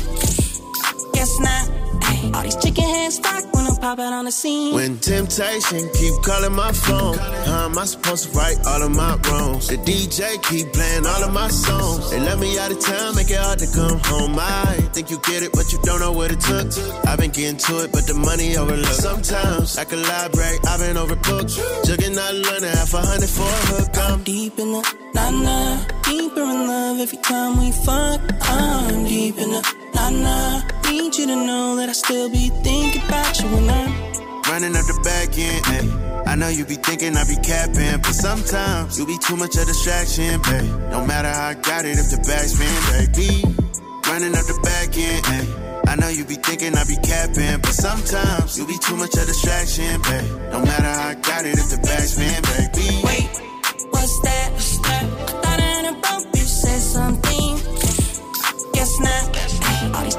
Guess 1.10 1.40
not. 1.40 2.36
All 2.36 2.42
these 2.44 2.54
chicken 2.62 2.84
heads 2.84 3.18
I'm 3.24 3.59
popping 3.80 4.04
on 4.04 4.24
the 4.26 4.32
scene. 4.32 4.74
When 4.74 4.98
temptation 4.98 5.88
keep 5.94 6.14
calling 6.22 6.52
my 6.52 6.72
phone, 6.72 7.16
how 7.18 7.66
am 7.66 7.78
I 7.78 7.84
supposed 7.84 8.30
to 8.30 8.38
right 8.38 8.56
all 8.66 8.82
of 8.82 8.90
my 8.90 9.16
wrongs? 9.28 9.68
The 9.68 9.76
DJ 9.78 10.42
keep 10.44 10.72
playing 10.72 11.06
all 11.06 11.24
of 11.24 11.32
my 11.32 11.48
songs. 11.48 12.10
They 12.10 12.20
let 12.20 12.38
me 12.38 12.58
out 12.58 12.70
of 12.70 12.80
town, 12.80 13.16
make 13.16 13.30
it 13.30 13.38
hard 13.38 13.58
to 13.60 13.68
come 13.74 13.98
home. 14.00 14.36
I 14.38 14.76
think 14.92 15.10
you 15.10 15.18
get 15.24 15.42
it, 15.42 15.52
but 15.52 15.72
you 15.72 15.78
don't 15.82 16.00
know 16.00 16.12
what 16.12 16.30
it 16.30 16.40
took. 16.40 16.66
I've 17.06 17.18
been 17.18 17.30
getting 17.30 17.56
to 17.56 17.84
it, 17.84 17.92
but 17.92 18.06
the 18.06 18.14
money 18.14 18.56
overlooked. 18.56 18.94
Sometimes 18.94 19.78
I 19.78 19.84
can 19.84 20.02
collaborate, 20.02 20.60
I've 20.66 20.80
been 20.80 20.96
overbooked. 20.96 21.84
Jugging 21.84 22.14
not 22.14 22.34
learning 22.34 22.70
half 22.70 22.94
a 22.94 23.00
hundred 23.00 23.28
for 23.28 23.42
a 23.42 23.60
hook. 23.70 23.98
I'm 23.98 24.22
deep 24.22 24.58
in 24.58 24.72
the 24.72 24.82
nah 25.14 25.30
nah, 25.30 25.84
deeper 26.04 26.42
in 26.42 26.66
love 26.66 27.00
every 27.00 27.18
time 27.18 27.58
we 27.58 27.72
fuck. 27.72 28.20
I'm 28.42 29.04
deep 29.04 29.38
in 29.38 29.50
the 29.50 29.89
nah 30.10 30.62
need 31.10 31.18
you 31.18 31.26
to 31.26 31.36
know 31.46 31.76
that 31.76 31.88
I 31.88 31.92
still 31.92 32.28
be 32.30 32.48
thinking 32.62 33.02
about 33.02 33.40
you 33.40 33.48
when 33.48 33.68
I'm 33.70 33.90
running 34.50 34.76
up 34.76 34.86
the 34.86 35.00
back 35.02 35.36
end. 35.38 35.62
Ay. 35.66 36.22
I 36.26 36.34
know 36.36 36.48
you 36.48 36.64
be 36.64 36.76
thinking 36.76 37.16
I 37.16 37.24
be 37.24 37.36
capping, 37.42 37.98
but 38.02 38.14
sometimes 38.14 38.98
you 38.98 39.06
be 39.06 39.18
too 39.18 39.36
much 39.36 39.56
of 39.56 39.66
distraction, 39.66 40.40
babe. 40.42 40.70
No 40.90 41.04
matter 41.06 41.28
how 41.28 41.48
I 41.48 41.54
got 41.54 41.84
it, 41.84 41.98
if 41.98 42.10
the 42.10 42.18
back's 42.22 42.54
spin, 42.54 42.70
baby. 42.94 43.42
Running 44.06 44.34
up 44.34 44.46
the 44.46 44.58
back 44.62 44.96
end. 44.96 45.22
Ay. 45.26 45.70
I 45.90 45.96
know 45.96 46.08
you 46.08 46.24
be 46.24 46.36
thinking 46.36 46.76
I 46.76 46.84
be 46.84 46.96
capping, 47.02 47.60
but 47.60 47.74
sometimes 47.74 48.58
you 48.58 48.66
be 48.66 48.78
too 48.78 48.96
much 48.96 49.14
of 49.16 49.26
distraction, 49.26 50.00
babe. 50.02 50.30
No 50.52 50.62
matter 50.62 50.86
how 50.86 51.08
I 51.08 51.14
got 51.14 51.44
it, 51.46 51.58
if 51.58 51.70
the 51.70 51.78
back's 51.82 52.14
spin, 52.14 52.38
baby. 52.54 53.02
Wait, 53.02 53.26
what's 53.90 54.20
that? 54.22 54.52
What's 54.52 54.78
that? 54.86 55.02
I 55.02 55.34
thought 55.42 55.58
I 55.58 55.70
had 55.74 55.84
a 55.90 55.94
bump, 55.98 56.30
bitch 56.30 56.52
said 56.62 56.80
something. 56.80 57.58
Guess 58.72 59.00
not. 59.00 59.29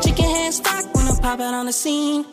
Chicken 0.04 0.26
heads 0.26 0.58
stock 0.58 0.94
when 0.96 1.08
I 1.08 1.16
pop 1.22 1.40
out 1.40 1.54
on 1.54 1.66
the 1.66 1.74
scene. 1.74 2.26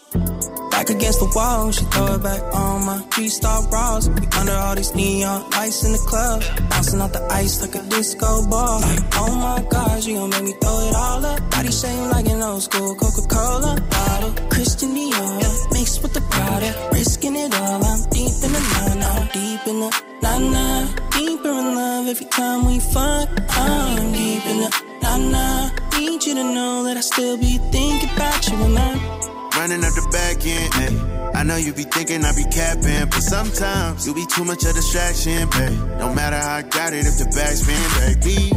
Back 0.70 0.90
against 0.90 1.18
the 1.18 1.30
wall, 1.34 1.72
she 1.72 1.84
throw 1.86 2.14
it 2.14 2.22
back 2.22 2.42
on 2.54 2.86
my 2.86 2.98
three-star 3.12 3.66
bras. 3.68 4.08
We 4.08 4.26
under 4.38 4.52
all 4.52 4.74
these 4.76 4.94
neon 4.94 5.50
lights 5.50 5.84
in 5.84 5.92
the 5.92 5.98
club, 5.98 6.42
bouncing 6.70 7.00
off 7.00 7.12
the 7.12 7.22
ice 7.32 7.60
like 7.60 7.74
a 7.74 7.82
disco 7.88 8.46
ball. 8.48 8.80
Oh 9.14 9.34
my 9.34 9.60
God, 9.68 10.02
she 10.02 10.14
gon' 10.14 10.30
make 10.30 10.44
me 10.44 10.52
throw 10.60 10.78
it 10.88 10.94
all 10.94 11.26
up. 11.26 11.50
Body 11.50 11.72
shame 11.72 12.08
like 12.10 12.26
an 12.28 12.42
old 12.42 12.62
school 12.62 12.94
Coca-Cola 12.94 13.80
bottle. 13.90 14.32
Christian 14.48 14.90
Dior, 14.94 15.72
mixed 15.72 16.02
with 16.02 16.14
the 16.14 16.20
Prada, 16.30 16.70
risking 16.92 17.36
it 17.36 17.52
all. 17.54 17.84
I'm 17.84 18.00
deep 18.10 18.38
in 18.44 18.52
the 18.56 18.62
line, 18.72 18.98
now 19.00 19.18
deep 19.32 19.66
in 19.66 19.80
the 19.80 19.90
nah 20.22 20.38
nah, 20.38 20.86
deeper 21.10 21.48
in 21.48 21.74
love 21.74 22.06
every 22.06 22.26
time 22.26 22.66
we 22.66 22.78
fuck. 22.78 23.28
I'm 23.50 24.12
deep 24.12 24.46
in 24.46 24.58
the 24.62 24.70
nah 25.02 25.16
nah 25.16 25.77
need 25.98 26.24
you 26.24 26.34
to 26.34 26.44
know 26.44 26.84
that 26.84 26.96
I 26.96 27.00
still 27.00 27.36
be 27.36 27.58
thinking 27.70 28.08
about 28.14 28.46
you 28.48 28.56
when 28.58 28.76
I'm 28.76 28.98
running 29.58 29.82
up 29.84 29.94
the 29.94 30.06
back 30.12 30.44
end. 30.46 30.70
Ay. 30.74 31.40
I 31.40 31.42
know 31.42 31.56
you 31.56 31.72
be 31.72 31.84
thinking 31.84 32.24
I 32.24 32.34
be 32.34 32.44
capping, 32.44 33.08
but 33.10 33.22
sometimes 33.22 34.06
you 34.06 34.14
be 34.14 34.26
too 34.26 34.44
much 34.44 34.64
of 34.64 34.74
distraction, 34.74 35.48
babe. 35.50 35.72
No 35.98 36.12
matter 36.14 36.36
how 36.36 36.56
I 36.56 36.62
got 36.62 36.92
it, 36.92 37.06
if 37.06 37.18
the 37.18 37.26
back's 37.34 37.62
spin, 37.62 37.78
baby. 37.98 38.50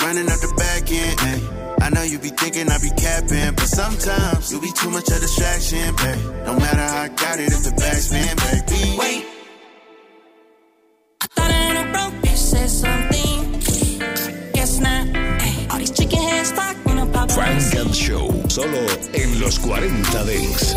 Running 0.00 0.28
up 0.28 0.40
the 0.40 0.52
back 0.56 0.90
end. 0.90 1.16
Ay. 1.20 1.40
I 1.84 1.90
know 1.90 2.02
you 2.02 2.18
be 2.18 2.28
thinking 2.30 2.68
I 2.70 2.78
be 2.78 2.90
capping, 2.90 3.54
but 3.54 3.68
sometimes 3.68 4.52
you 4.52 4.60
be 4.60 4.72
too 4.72 4.90
much 4.90 5.08
of 5.10 5.20
distraction, 5.20 5.94
babe. 5.96 6.18
No 6.46 6.56
matter 6.56 6.80
how 6.80 7.02
I 7.02 7.08
got 7.08 7.40
it, 7.40 7.52
if 7.52 7.64
the 7.64 7.72
back's 7.72 8.08
spin, 8.08 8.36
baby. 8.44 8.96
Wait. 8.98 9.26
I 11.20 11.26
thought 11.34 11.50
I 11.50 11.52
had 11.52 11.76
a 11.88 11.92
broke 11.92 12.22
bitch 12.22 12.36
said 12.36 12.70
something. 12.70 13.13
Frank 17.34 17.74
and 17.74 17.92
Show, 17.92 18.30
solo 18.48 18.78
en 19.12 19.40
los 19.40 19.58
40 19.58 20.24
Dings. 20.24 20.76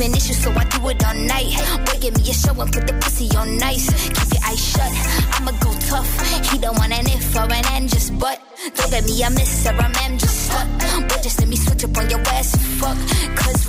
Sleeping 0.00 0.16
issues, 0.16 0.42
so 0.42 0.50
I 0.52 0.64
do 0.64 0.88
it 0.88 1.04
all 1.04 1.14
night. 1.14 1.50
Boy, 1.84 1.98
give 2.00 2.16
me 2.16 2.22
a 2.22 2.32
show 2.32 2.60
and 2.60 2.72
put 2.72 2.86
the 2.86 2.94
pussy 2.94 3.28
on 3.36 3.58
nice. 3.58 3.86
Keep 4.08 4.32
your 4.34 4.42
eyes 4.46 4.60
shut, 4.60 4.92
I'ma 5.36 5.52
go 5.60 5.72
tough. 5.88 6.50
He 6.50 6.58
don't 6.58 6.76
want 6.78 6.92
an 6.92 7.06
if 7.06 7.36
or 7.36 7.52
an 7.52 7.64
end, 7.74 7.90
just 7.90 8.18
but. 8.18 8.40
Don't 8.76 8.90
get 8.90 9.04
me 9.04 9.22
a 9.22 9.30
miss 9.30 9.66
or 9.66 9.72
man, 9.72 10.18
just 10.18 10.46
stuck. 10.46 10.68
Boy, 11.08 11.20
just 11.22 11.40
let 11.40 11.48
me 11.48 11.56
switch 11.56 11.84
up 11.84 11.96
on 11.96 12.10
your 12.10 12.20
ass 12.20 12.54
and 12.54 12.62
fuck. 12.80 12.98
Cause 13.36 13.59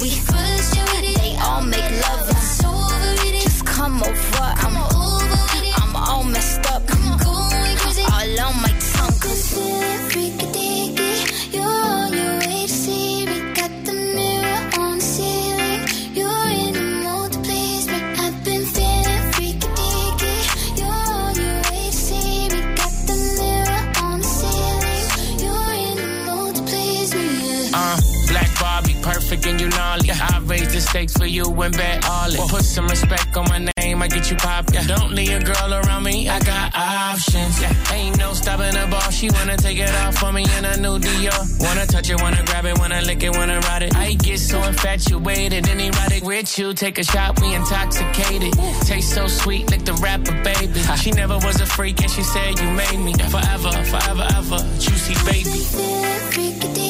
stakes 30.82 31.14
for 31.14 31.26
you 31.26 31.46
and 31.46 31.76
bet 31.76 32.06
all 32.10 32.30
it. 32.30 32.50
Put 32.50 32.64
some 32.64 32.88
respect 32.88 33.36
on 33.38 33.46
my 33.50 33.60
name, 33.78 34.02
I 34.02 34.08
get 34.08 34.30
you 34.30 34.38
poppin'. 34.38 34.74
Yeah. 34.74 34.88
Don't 34.88 35.12
leave 35.12 35.32
a 35.32 35.44
girl 35.44 35.74
around 35.74 36.04
me, 36.04 36.28
I 36.30 36.40
got 36.40 36.76
options. 36.76 37.62
Yeah. 37.62 37.94
Ain't 37.94 38.18
no 38.18 38.34
stopping 38.34 38.74
the 38.74 38.88
ball, 38.90 39.10
she 39.12 39.30
wanna 39.30 39.58
take 39.58 39.80
it 39.80 39.94
off 40.02 40.18
for 40.18 40.32
me 40.32 40.44
in 40.58 40.66
a 40.66 40.78
new 40.78 40.98
Dior. 41.00 41.42
Wanna 41.60 41.86
touch 41.86 42.10
it, 42.10 42.22
wanna 42.22 42.44
grab 42.46 42.66
it, 42.66 42.78
wanna 42.80 43.02
lick 43.02 43.24
it, 43.24 43.32
wanna 43.36 43.60
ride 43.60 43.84
it. 43.84 43.96
I 43.96 44.14
get 44.14 44.40
so 44.40 44.62
infatuated 44.64 45.68
and 45.70 45.82
erotic 45.82 46.24
with 46.24 46.58
you. 46.58 46.74
Take 46.74 46.98
a 46.98 47.04
shot, 47.04 47.40
we 47.42 47.54
intoxicated. 47.54 48.54
Taste 48.86 49.14
so 49.14 49.28
sweet, 49.28 49.70
like 49.72 49.86
the 49.86 49.94
rapper, 49.94 50.34
baby. 50.44 50.82
She 50.98 51.12
never 51.12 51.38
was 51.38 51.60
a 51.62 51.66
freak 51.66 52.02
and 52.02 52.12
she 52.12 52.24
said 52.24 52.60
you 52.60 52.70
made 52.72 53.00
me 53.00 53.14
forever, 53.14 53.72
forever, 53.92 54.28
ever. 54.36 54.60
Juicy 54.80 55.16
baby. 55.26 56.81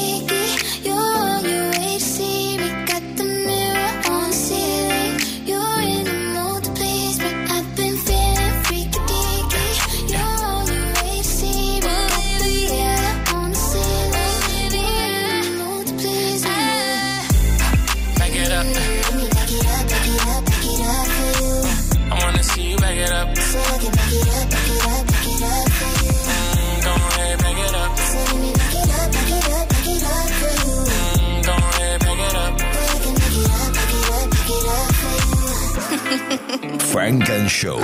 Funk 36.92 37.30
and 37.30 37.50
Show. 37.50 37.80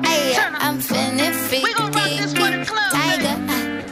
Hey, 0.00 0.34
I'm 0.64 0.78
finna 0.80 1.30
freak 1.44 1.62
Tiger, 1.76 3.36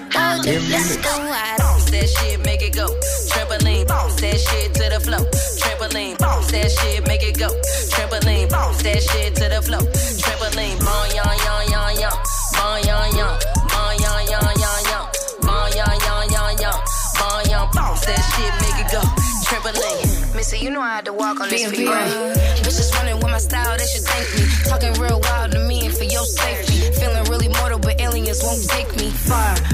hold 0.09 0.41
oh, 0.41 0.49
it, 0.49 0.63
let's 0.71 0.97
go 0.97 1.11
out. 1.11 1.59
Bounce 1.59 1.91
that 1.91 2.09
shit, 2.09 2.43
make 2.47 2.63
it 2.63 2.75
go. 2.75 2.87
Trampoline, 3.29 3.87
bounce 3.87 4.19
that 4.23 4.41
shit 4.41 4.73
to 4.73 4.89
the 4.89 5.01
floor. 5.01 5.21
Trampoline, 5.61 6.17
bounce 6.19 6.51
that 6.51 6.71
shit, 6.71 7.07
make 7.07 7.23
it 7.23 7.39
go. 7.39 7.49
Trampoline, 7.93 8.49
bounce 8.49 8.83
that 8.85 9.03
shit 9.03 9.35
to 9.37 9.49
the 9.51 9.61
floor. 9.61 9.85
Trampoline, 10.23 10.79
bon 10.81 11.05
yon 11.13 11.35
yon 11.45 11.63
yon 11.73 11.93
yon, 12.01 12.17
bon 12.57 12.81
yon 12.89 13.09
yon, 13.21 13.37
bon 13.69 13.93
yon 14.01 14.21
yon 14.33 14.49
yon 14.65 14.81
yon, 14.89 15.05
bon 15.45 15.69
yon 15.77 15.93
yon 16.09 16.25
yon 16.33 16.53
yon, 16.57 16.79
bon 17.21 17.37
yon 17.53 17.69
bounce 17.77 18.07
that 18.07 18.23
shit, 18.33 18.53
make 18.65 18.81
it 18.81 18.89
go. 18.91 19.03
Trampoline. 19.45 20.35
Missy, 20.35 20.57
you 20.59 20.71
know 20.71 20.81
I 20.81 20.97
had 20.97 21.05
to 21.05 21.13
walk 21.13 21.39
on 21.41 21.51
this 21.51 21.71
feet, 21.71 21.87
right? 21.87 22.42
Talking 24.73 24.95
real 24.95 25.21
wild 25.21 25.53
to 25.53 25.59
me 25.59 25.85
and 25.85 25.95
for 25.95 26.05
your 26.05 26.25
safety. 26.25 26.91
Feeling 26.99 27.25
really 27.25 27.49
mortal, 27.49 27.79
but 27.79 28.01
aliens 28.01 28.43
won't 28.43 28.67
take 28.71 28.89
me 28.97 29.11
far. 29.11 29.72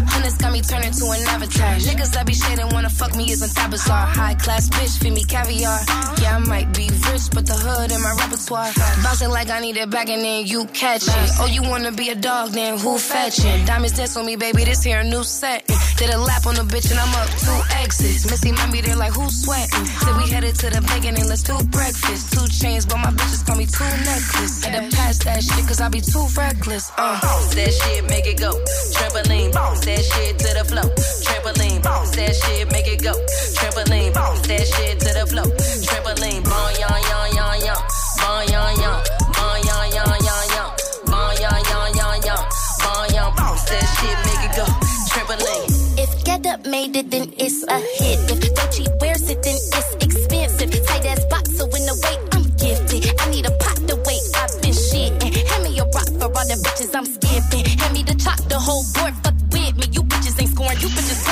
Me 0.59 0.65
turning 0.65 0.91
to 0.91 1.07
an 1.15 1.23
avatar. 1.29 1.75
Niggas 1.87 2.11
that 2.15 2.27
be 2.27 2.35
shading 2.35 2.69
wanna 2.75 2.91
fuck 2.91 3.15
me 3.15 3.31
isn't 3.31 3.55
that 3.55 3.71
bizarre. 3.71 4.07
High 4.07 4.35
class 4.35 4.69
bitch, 4.69 4.99
feed 4.99 5.13
me 5.13 5.23
caviar. 5.23 5.79
Yeah, 6.21 6.35
I 6.35 6.39
might 6.39 6.75
be 6.75 6.91
rich, 7.07 7.31
but 7.31 7.47
the 7.47 7.55
hood 7.55 7.93
in 7.93 8.03
my 8.03 8.11
repertoire. 8.19 8.73
Bouncing 9.05 9.31
like 9.31 9.51
I 9.51 9.61
need 9.61 9.77
it 9.77 9.89
back 9.89 10.09
and 10.09 10.21
then 10.21 10.47
you 10.47 10.67
catch 10.75 11.07
it. 11.07 11.31
Oh, 11.39 11.47
you 11.47 11.63
wanna 11.63 11.93
be 11.93 12.09
a 12.09 12.17
dog, 12.17 12.51
then 12.51 12.77
who 12.77 12.99
fetching? 12.99 13.67
Diamonds 13.67 13.97
dance 13.97 14.17
on 14.17 14.27
me, 14.27 14.35
baby, 14.35 14.65
this 14.65 14.83
here 14.83 14.99
a 14.99 15.05
new 15.05 15.23
set. 15.23 15.65
Did 15.97 16.11
a 16.11 16.19
lap 16.19 16.45
on 16.45 16.57
the 16.57 16.63
bitch 16.63 16.91
and 16.91 16.99
I'm 16.99 17.15
up 17.15 17.31
two 17.39 17.61
exits. 17.79 18.29
Missy 18.29 18.51
might 18.51 18.73
be 18.73 18.81
there 18.81 18.97
like 18.97 19.13
who's 19.13 19.45
sweating. 19.45 19.87
Said 20.03 20.17
we 20.17 20.29
headed 20.29 20.57
to 20.57 20.71
the 20.71 20.81
bacon 20.91 21.15
and 21.15 21.29
let's 21.29 21.45
do 21.45 21.55
breakfast. 21.71 22.33
Two 22.35 22.47
chains, 22.51 22.85
but 22.85 22.99
my 22.99 23.11
bitches 23.15 23.47
call 23.47 23.55
me 23.55 23.67
two 23.67 23.87
necklace. 24.03 24.65
Had 24.65 24.91
to 24.91 24.97
pass 24.97 25.19
that 25.23 25.39
shit 25.39 25.67
cause 25.69 25.81
I 25.81 25.89
be 25.89 26.01
too 26.01 26.27
reckless. 26.37 26.91
Uh. 26.99 27.21
That 27.55 27.71
shit, 27.71 28.11
make 28.11 28.27
it 28.27 28.39
go. 28.41 28.51
Trampoline, 28.95 29.53
bounce 29.53 29.85
that 29.87 30.03
shit 30.03 30.48
to 30.49 30.55
the 30.55 30.65
floor. 30.65 30.89
Trampoline, 31.25 31.83
bounce 31.83 32.11
that 32.17 32.35
shit, 32.35 32.71
make 32.73 32.89
it 32.89 33.03
go. 33.03 33.13
Trampoline, 33.57 34.13
bounce 34.15 34.41
that 34.49 34.65
shit 34.67 35.01
to 35.01 35.11
the 35.13 35.25
floor. 35.29 35.49
Trampoline, 35.85 36.43
bon 36.45 36.69
yon 36.81 36.99
yon 37.11 37.27
yon 37.37 37.55
yon, 37.67 37.81
bon 38.21 38.41
yon 38.49 38.73
yon, 38.81 38.97
bon 39.37 39.57
yon 39.69 39.85
yon 39.97 40.15
yon 40.25 40.45
yon, 40.57 40.69
bon 41.07 41.31
yon 41.43 41.59
yon 41.71 41.89
yon 42.01 42.17
yon, 42.25 42.41
bon 42.81 43.01
yon 43.15 43.29
bounce 43.37 43.65
that 43.69 43.85
shit, 43.97 44.17
make 44.25 44.45
it 44.49 44.53
go. 44.57 44.65
Trampoline. 45.13 45.69
If 45.99 46.25
Get 46.25 46.47
Up 46.47 46.65
made 46.67 46.97
it, 46.97 47.11
then 47.11 47.33
it's 47.37 47.65
a 47.65 47.79
hit. 47.99 48.21
If 48.31 48.41
Gucci 48.55 48.87
wears 49.01 49.29
it, 49.29 49.43
then 49.43 49.57
it's 49.57 49.91
expensive. 50.01 50.71
Tight 50.87 51.07
ass 51.07 51.25
box, 51.27 51.57
so 51.57 51.67
in 51.67 51.89
a 51.89 51.95
way, 52.05 52.17
I'm 52.33 52.45
gifted. 52.57 53.21
I 53.21 53.31
need 53.31 53.47
a 53.47 53.53
pot 53.59 53.77
the 53.87 53.97
way 54.07 54.19
I've 54.39 54.55
been 54.63 54.73
shitting. 54.73 55.35
Hand 55.49 55.65
me 55.65 55.79
a 55.79 55.85
rock 55.85 56.09
for 56.21 56.29
all 56.31 56.47
the 56.47 56.57
bitches 56.65 56.95
I'm 56.95 57.05
skipping. 57.05 57.65
Hand 57.81 57.93
me 57.93 58.03
the 58.03 58.15
chop, 58.15 58.39
the 58.49 58.59
whole 58.59 58.85
board, 58.95 59.15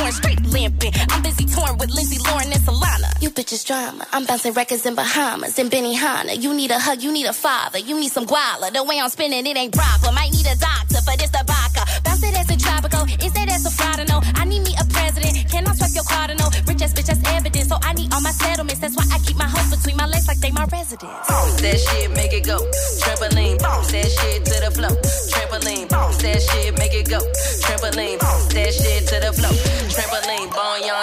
you 0.07 0.12
straight 0.12 0.42
limping. 0.47 0.92
I'm 1.11 1.23
busy 1.23 1.45
touring 1.47 1.79
with 1.79 1.90
Lindsay, 1.90 2.19
Lauren, 2.27 2.53
and 2.53 2.62
Solana. 2.62 3.11
You 3.21 3.31
bitches 3.31 3.66
drama. 3.66 4.07
I'm 4.12 4.25
bouncing 4.25 4.53
records 4.53 4.87
in 4.87 4.95
Bahamas 4.95 5.59
and 5.59 5.71
Benihana. 5.71 6.40
You 6.40 6.55
need 6.55 6.71
a 6.71 6.79
hug, 6.79 7.03
you 7.03 7.12
need 7.12 7.27
a 7.27 7.33
father, 7.33 7.79
you 7.79 7.99
need 7.99 8.12
some 8.12 8.27
guala. 8.27 8.73
The 8.73 8.85
way 8.85 9.01
I'm 9.01 9.11
spinning, 9.11 9.47
it 9.47 9.57
ain't 9.57 9.75
proper. 9.75 10.12
Might 10.12 10.33
need 10.33 10.47
a 10.47 10.57
doctor 10.57 11.01
for 11.03 11.16
this, 11.19 11.31
the 11.31 11.42
vodka. 11.47 11.83
Bounce 12.05 12.23
it 12.23 12.38
as 12.38 12.49
a 12.51 12.57
tropical, 12.57 13.03
is 13.25 13.33
that 13.33 13.49
as 13.51 13.66
a 13.66 13.71
fraud? 13.71 14.07
No, 14.09 14.21
I 14.35 14.45
need 14.45 14.62
me 14.62 14.75
a 14.79 14.85
president. 14.87 15.51
Can 15.51 15.66
I 15.66 15.75
swipe 15.75 15.95
your 15.95 16.05
cardinal? 16.05 16.51
Rich 16.66 16.83
ass 16.83 16.92
bitch, 16.92 17.07
that's 17.07 17.23
evidence. 17.27 17.69
So 17.69 17.77
I 17.83 17.92
need 17.95 18.12
all 18.14 18.21
my 18.21 18.31
settlements. 18.31 18.81
That's 18.81 18.97
why 18.97 19.07
I 19.11 19.19
keep 19.19 19.37
my 19.37 19.49
hoes 19.49 19.75
between 19.75 19.97
my 19.97 20.07
legs 20.07 20.29
like 20.29 20.38
they 20.38 20.53
my 20.53 20.66
residence. 20.71 21.11
Bounce 21.29 21.61
that 21.62 21.79
shit, 21.81 22.11
make 22.12 22.33
it 22.33 22.47
go. 22.47 22.59
Trampoline, 23.03 23.59
bounce 23.59 23.90
that 23.90 24.07
shit 24.07 24.45
to 24.45 24.57
the 24.62 24.71
floor. 24.71 24.95
Trampoline, 25.33 25.88
bounce 25.88 26.19
that 26.23 26.40
shit, 26.42 26.79
make 26.79 26.95
it 26.95 27.09
go. 27.11 27.19
Trampoline, 27.66 28.21
bounce 28.21 28.47
that 28.55 28.71
shit 28.71 29.09
to 29.09 29.16
the 29.19 29.33
floor. 29.33 29.65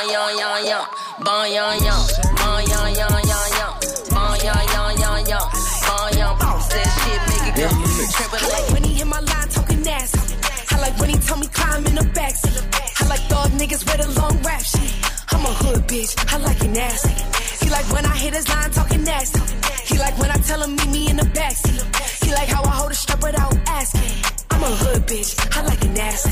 Yon. 0.01 0.33
He 19.85 19.99
like 19.99 20.17
when 20.17 20.31
I 20.31 20.37
tell 20.37 20.61
him 20.63 20.75
meet 20.75 20.89
me 20.89 21.09
in 21.09 21.17
the 21.17 21.23
backseat. 21.23 22.25
He 22.25 22.31
like 22.31 22.47
how 22.47 22.63
I 22.63 22.69
hold 22.69 22.91
a 22.91 22.95
strap 22.95 23.21
without 23.21 23.55
asking. 23.67 24.42
I'm 24.63 24.71
a 24.71 24.75
hood 24.75 25.03
bitch, 25.07 25.57
I 25.57 25.61
like 25.65 25.83
it 25.83 25.91
nasty. 25.91 26.31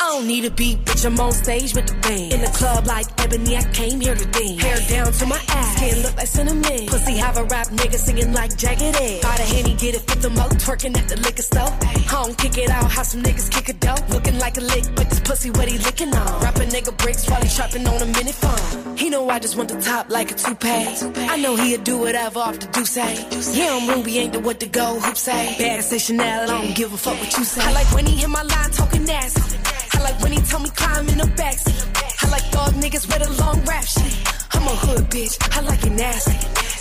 I 0.00 0.08
don't 0.14 0.26
need 0.26 0.44
a 0.44 0.50
beat, 0.50 0.84
bitch, 0.84 1.04
I'm 1.04 1.18
on 1.18 1.32
stage 1.32 1.74
with 1.74 1.86
the 1.86 1.94
band. 1.94 2.32
In 2.32 2.40
the 2.40 2.52
club 2.54 2.86
like 2.86 3.06
Ebony, 3.18 3.56
I 3.56 3.64
came 3.72 4.00
here 4.00 4.14
to 4.14 4.24
dance. 4.26 4.62
Hair 4.62 4.78
down 4.88 5.12
to 5.12 5.26
my 5.26 5.40
ass, 5.48 5.76
skin 5.76 6.02
look 6.02 6.16
like 6.16 6.26
cinnamon. 6.28 6.86
Pussy 6.86 7.16
have 7.16 7.36
a 7.38 7.44
rap 7.44 7.66
nigga 7.68 7.96
singing 7.96 8.32
like 8.32 8.56
Jagged 8.56 8.94
Edge. 8.94 9.22
Got 9.22 9.40
a 9.40 9.42
henny, 9.42 9.74
get 9.74 9.96
it, 9.96 10.02
fit 10.02 10.22
the 10.22 10.30
mo, 10.30 10.46
twerking 10.62 10.96
at 10.96 11.08
the 11.08 11.16
liquor 11.22 11.42
store. 11.42 11.70
Home, 12.14 12.34
kick 12.36 12.56
it 12.58 12.70
out, 12.70 12.88
how 12.88 13.02
some 13.02 13.22
niggas 13.22 13.50
kick 13.50 13.68
a 13.68 13.72
dope. 13.72 14.08
Looking 14.10 14.38
like 14.38 14.56
a 14.58 14.60
lick, 14.60 14.84
but 14.94 15.10
this 15.10 15.20
pussy 15.20 15.50
what 15.50 15.68
he 15.68 15.78
licking 15.78 16.14
on. 16.14 16.42
Rapping 16.42 16.68
nigga 16.68 16.96
bricks 16.98 17.28
while 17.28 17.42
he 17.42 17.48
trapping 17.48 17.86
on 17.88 18.00
a 18.00 18.06
minute 18.06 18.34
phone. 18.34 18.96
He 18.96 19.10
know 19.10 19.28
I 19.28 19.40
just 19.40 19.56
want 19.56 19.70
the 19.70 19.80
top 19.80 20.08
like 20.08 20.30
a 20.30 20.34
toupee. 20.34 20.86
I 21.16 21.36
know 21.36 21.56
he'll 21.56 21.82
do 21.82 21.98
whatever 21.98 22.38
off 22.38 22.60
the 22.60 22.66
do 22.68 22.84
say. 22.84 23.26
Yeah, 23.54 23.76
I'm 23.76 23.88
Ruby, 23.88 24.18
ain't 24.18 24.34
the 24.34 24.40
what 24.40 24.60
to 24.60 24.66
go, 24.66 25.00
hoop 25.00 25.16
say. 25.16 25.56
Bad 25.58 25.82
say 25.82 25.98
Chanel, 25.98 26.42
I 26.42 26.46
don't 26.46 26.76
give 26.76 26.92
a 26.92 26.96
fuck 26.96 27.18
what 27.18 27.36
you 27.36 27.44
say. 27.44 27.71
I 27.72 27.74
like 27.74 27.94
when 27.94 28.04
he 28.04 28.16
hit 28.16 28.28
my 28.28 28.42
line 28.42 28.70
talking 28.70 29.04
nasty. 29.04 29.56
I 29.94 30.02
like 30.02 30.20
when 30.20 30.32
he 30.32 30.40
told 30.42 30.62
me 30.62 30.68
climb 30.76 31.08
in 31.08 31.16
the 31.16 31.24
backseat. 31.40 31.80
I 32.22 32.28
like 32.28 32.44
thug 32.52 32.74
niggas 32.74 33.06
with 33.08 33.26
a 33.26 33.32
long 33.42 33.64
rap 33.64 33.84
shit. 33.84 34.14
I'm 34.52 34.62
a 34.62 34.74
hood 34.84 35.08
bitch, 35.08 35.34
I 35.56 35.60
like 35.62 35.82
it 35.86 35.92
nasty. 35.92 36.36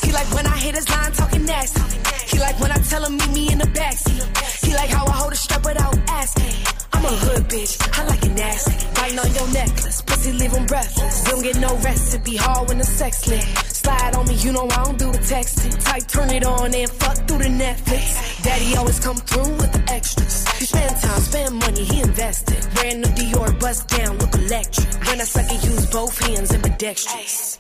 He 0.06 0.12
like 0.12 0.30
when 0.36 0.46
I 0.46 0.58
hit 0.58 0.76
his 0.76 0.89
line 0.89 1.14
talking 1.14 1.46
nasty. 1.46 1.82
He 2.28 2.39
like 2.39 2.60
when 2.60 2.72
I 2.74 2.80
tell 2.92 3.06
him 3.06 3.16
meet 3.16 3.32
me 3.32 3.52
in 3.54 3.60
the 3.60 3.70
backseat. 3.72 4.66
He 4.66 4.74
like 4.76 4.89
how 4.89 5.06
I 5.06 5.12
hold 5.12 5.32
a 5.32 5.36
strap 5.38 5.66
without 5.66 5.96
asking. 6.10 6.56
I'm 6.92 7.06
a 7.06 7.16
hood 7.24 7.44
bitch, 7.48 7.74
I 7.98 8.04
like 8.08 8.24
it 8.26 8.36
nasty. 8.36 8.76
Biting 8.96 9.20
on 9.20 9.34
your 9.34 9.48
necklace, 9.54 10.02
pussy 10.22 10.66
breathless. 10.68 11.26
You 11.26 11.32
don't 11.32 11.44
get 11.44 11.58
no 11.60 11.76
rest, 11.78 12.16
it 12.16 12.24
be 12.24 12.36
hard 12.36 12.68
when 12.68 12.78
the 12.78 12.84
sex 12.84 13.28
lit. 13.28 13.44
Slide 13.44 14.16
on 14.16 14.28
me, 14.28 14.36
you 14.36 14.52
know 14.52 14.68
I 14.70 14.84
don't 14.84 15.00
do 15.00 15.12
the 15.12 15.18
texting. 15.18 15.74
Type 15.84 16.08
turn 16.08 16.30
it 16.30 16.46
on 16.46 16.74
and 16.74 16.90
fuck 16.90 17.18
through 17.28 17.40
the 17.40 17.50
Netflix. 17.50 18.44
Daddy 18.44 18.76
always 18.76 19.00
come 19.00 19.18
through 19.18 19.52
with 19.56 19.72
the 19.72 19.84
extras. 19.92 20.48
He 20.60 20.66
spend 20.66 21.02
time, 21.02 21.22
spend 21.22 21.56
money, 21.56 21.84
he 21.84 22.02
invested. 22.02 22.62
Brand 22.76 23.02
new 23.02 23.10
Dior, 23.10 23.60
bust 23.60 23.88
down, 23.88 24.18
look 24.20 24.34
electric. 24.36 24.88
When 25.08 25.22
I 25.22 25.24
suck 25.24 25.52
it, 25.52 25.64
use 25.64 25.86
both 25.90 26.18
hands 26.28 26.52
and 26.52 26.64
ambidextrous. 26.64 27.60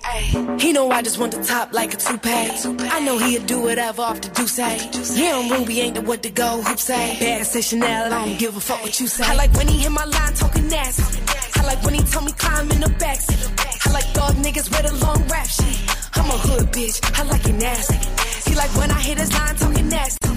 He 0.59 0.73
know 0.73 0.91
I 0.91 1.01
just 1.01 1.17
want 1.17 1.33
the 1.33 1.43
top 1.43 1.73
like 1.73 1.93
a 1.93 1.97
toupee. 1.97 2.29
I 2.29 2.99
know 2.99 3.17
he'll 3.17 3.45
do 3.45 3.61
whatever 3.61 4.03
off 4.03 4.21
the 4.21 4.47
say. 4.47 4.77
Yeah, 5.15 5.39
I'm 5.39 5.51
Ruby, 5.51 5.81
ain't 5.81 5.95
the 5.95 6.01
what 6.01 6.21
to 6.23 6.29
go, 6.29 6.61
hoop 6.61 6.79
say. 6.79 7.17
Eh? 7.17 7.19
Bad 7.19 7.45
say 7.45 7.61
Chanel, 7.61 8.13
I 8.13 8.25
don't 8.25 8.37
give 8.37 8.55
a 8.55 8.59
fuck 8.59 8.83
what 8.83 8.99
you 8.99 9.07
say. 9.07 9.23
I 9.23 9.33
like 9.35 9.53
when 9.53 9.67
he 9.67 9.79
hit 9.79 9.91
my 9.91 10.05
line 10.05 10.33
talking 10.33 10.67
nasty. 10.67 11.50
I 11.61 11.63
like 11.63 11.83
when 11.83 11.93
he 11.93 12.01
told 12.01 12.25
me 12.25 12.31
climb 12.31 12.71
in 12.71 12.81
the 12.81 12.89
backseat. 12.97 13.37
I 13.85 13.91
like 13.91 14.05
thug 14.17 14.33
niggas 14.41 14.67
with 14.73 14.91
a 14.91 14.95
long 15.05 15.21
rap 15.27 15.45
shit. 15.45 15.77
I'm 16.17 16.25
a 16.25 16.37
hood 16.45 16.73
bitch, 16.73 16.97
I 17.19 17.21
like 17.29 17.45
it 17.45 17.53
nasty. 17.53 18.01
He 18.49 18.55
like 18.55 18.73
when 18.75 18.89
I 18.89 18.99
hit 18.99 19.19
his 19.19 19.31
line 19.31 19.55
talking 19.55 19.87
nasty. 19.87 20.27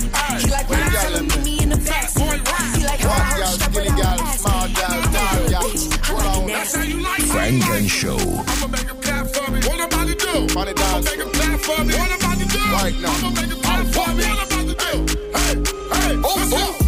He 0.45 0.51
like 0.51 0.69
when 0.69 0.81
I 0.81 0.89
tell 0.91 1.15
him 1.17 1.27
meet 1.29 1.45
me 1.45 1.63
in 1.63 1.71
the 1.71 1.77
backseat. 1.77 2.29
He 2.77 2.85
like 2.85 3.01
how 3.01 3.09
I 3.09 3.25
heard 3.25 3.47
strap 3.57 3.75
it 3.75 3.89
out 3.89 4.21
I 4.21 6.13
like 6.13 6.37
it 6.37 6.47
nasty. 6.47 6.85
Funk 7.33 7.65
and 7.73 7.89
Show. 7.89 8.19
I'ma 8.21 8.67
make 8.69 8.91
a 8.91 8.95
clap 9.01 9.27
for 9.33 9.51
me. 9.51 9.61
What 9.65 9.81
about 9.81 10.07
to 10.07 10.15
do? 10.15 10.37
I'ma 10.53 11.01
make 11.01 11.25
a 11.25 11.31
clap 11.37 11.61
for 11.61 11.85
me. 11.85 11.95
What 11.95 12.13
about 12.21 12.37
to 12.37 12.47
do? 12.53 12.61
Right 12.69 12.97
now. 13.01 13.17
I'ma 13.17 13.31
make 13.41 13.51
a 13.51 13.61
clap 13.65 13.87
for 13.97 14.11
me. 14.13 14.25
What 14.29 14.45
about 14.45 14.67
to 14.69 14.77
do? 14.77 14.93
Hey, 15.33 15.57
hey, 15.89 16.21
oh, 16.21 16.37
let's 16.37 16.53
go. 16.53 16.84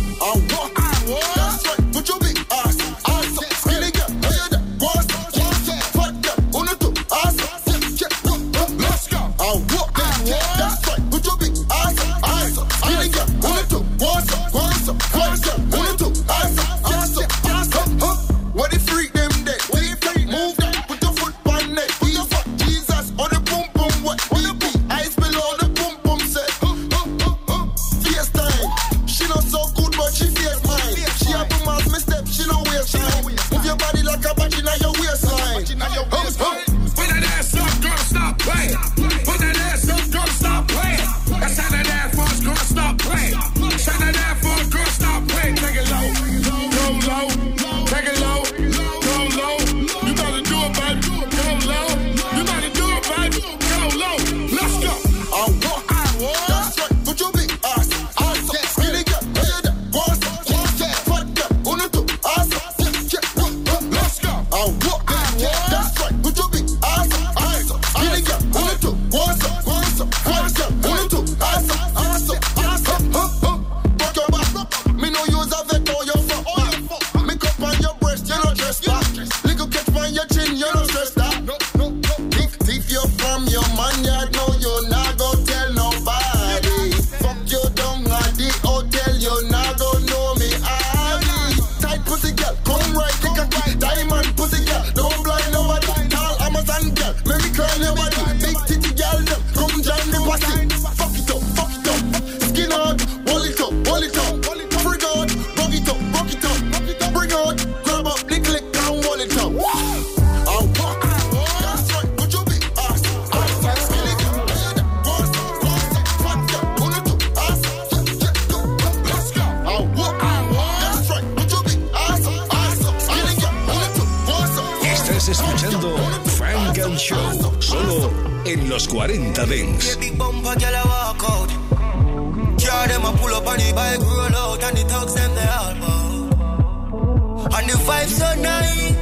Them 132.97 133.05
a 133.05 133.19
pull 133.19 133.35
up 133.35 133.47
on 133.47 133.59
the 133.59 133.73
bike, 133.75 134.01
roll 134.01 134.37
out, 134.43 134.63
and 134.65 134.77
the 134.77 134.85
thugs 134.89 135.15
them 135.15 135.35
they 135.35 135.49
all 135.59 135.75
bow. 135.81 137.49
And 137.57 137.69
the 137.69 137.77
vibe 137.87 138.11
so 138.21 138.29
nice. 138.41 138.97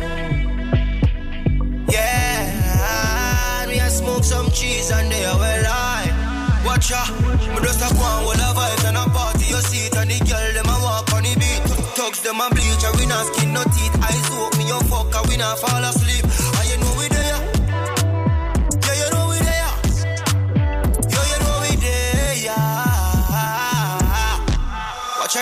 Yeah, 1.94 3.66
me 3.68 3.78
a 3.78 3.88
smoke 3.90 4.24
some 4.24 4.50
cheese 4.50 4.90
and 4.90 5.10
they 5.10 5.24
are 5.24 5.38
well 5.38 5.64
high. 5.64 6.10
Watch 6.66 6.90
out, 6.92 7.12
me 7.54 7.60
just 7.62 7.82
a 7.86 7.94
go 7.94 8.02
on 8.02 8.26
with 8.26 8.38
the 8.42 8.50
vibes 8.58 8.84
and 8.88 8.96
a 8.96 9.04
party 9.14 9.46
your 9.46 9.60
seat 9.60 9.94
and 9.96 10.10
the 10.10 10.18
girl 10.26 10.52
them 10.56 10.68
a 10.74 10.76
walk 10.82 11.12
on 11.14 11.22
the 11.22 11.34
beat. 11.38 11.62
Thugs 11.94 12.20
them 12.22 12.40
a 12.40 12.48
bleach 12.50 12.84
and 12.84 12.96
we 12.98 13.06
not 13.06 13.24
skin 13.30 13.52
no 13.52 13.62
teeth. 13.62 13.94
Eyes 14.02 14.28
open, 14.34 14.58
me 14.58 14.64
your 14.66 14.82
fuck 14.90 15.14
and 15.14 15.26
we 15.28 15.36
not 15.36 15.58
fall 15.58 15.84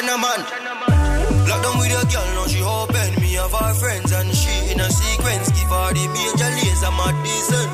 Watch 0.03 0.11
out, 0.11 0.19
man. 0.19 1.47
Lock 1.47 1.63
down 1.63 1.79
with 1.79 1.91
your 1.91 2.03
girl, 2.11 2.27
now 2.35 2.47
she 2.51 2.59
open. 2.63 3.23
Me 3.23 3.39
have 3.39 3.55
her 3.55 3.75
friends 3.75 4.11
and 4.11 4.35
she 4.35 4.73
in 4.73 4.81
a 4.81 4.91
sequence. 4.91 5.47
Give 5.55 5.71
her 5.71 5.95
the 5.95 6.05
Major 6.11 6.51
Lazer, 6.59 6.91
mad 6.91 7.17
decent. 7.23 7.71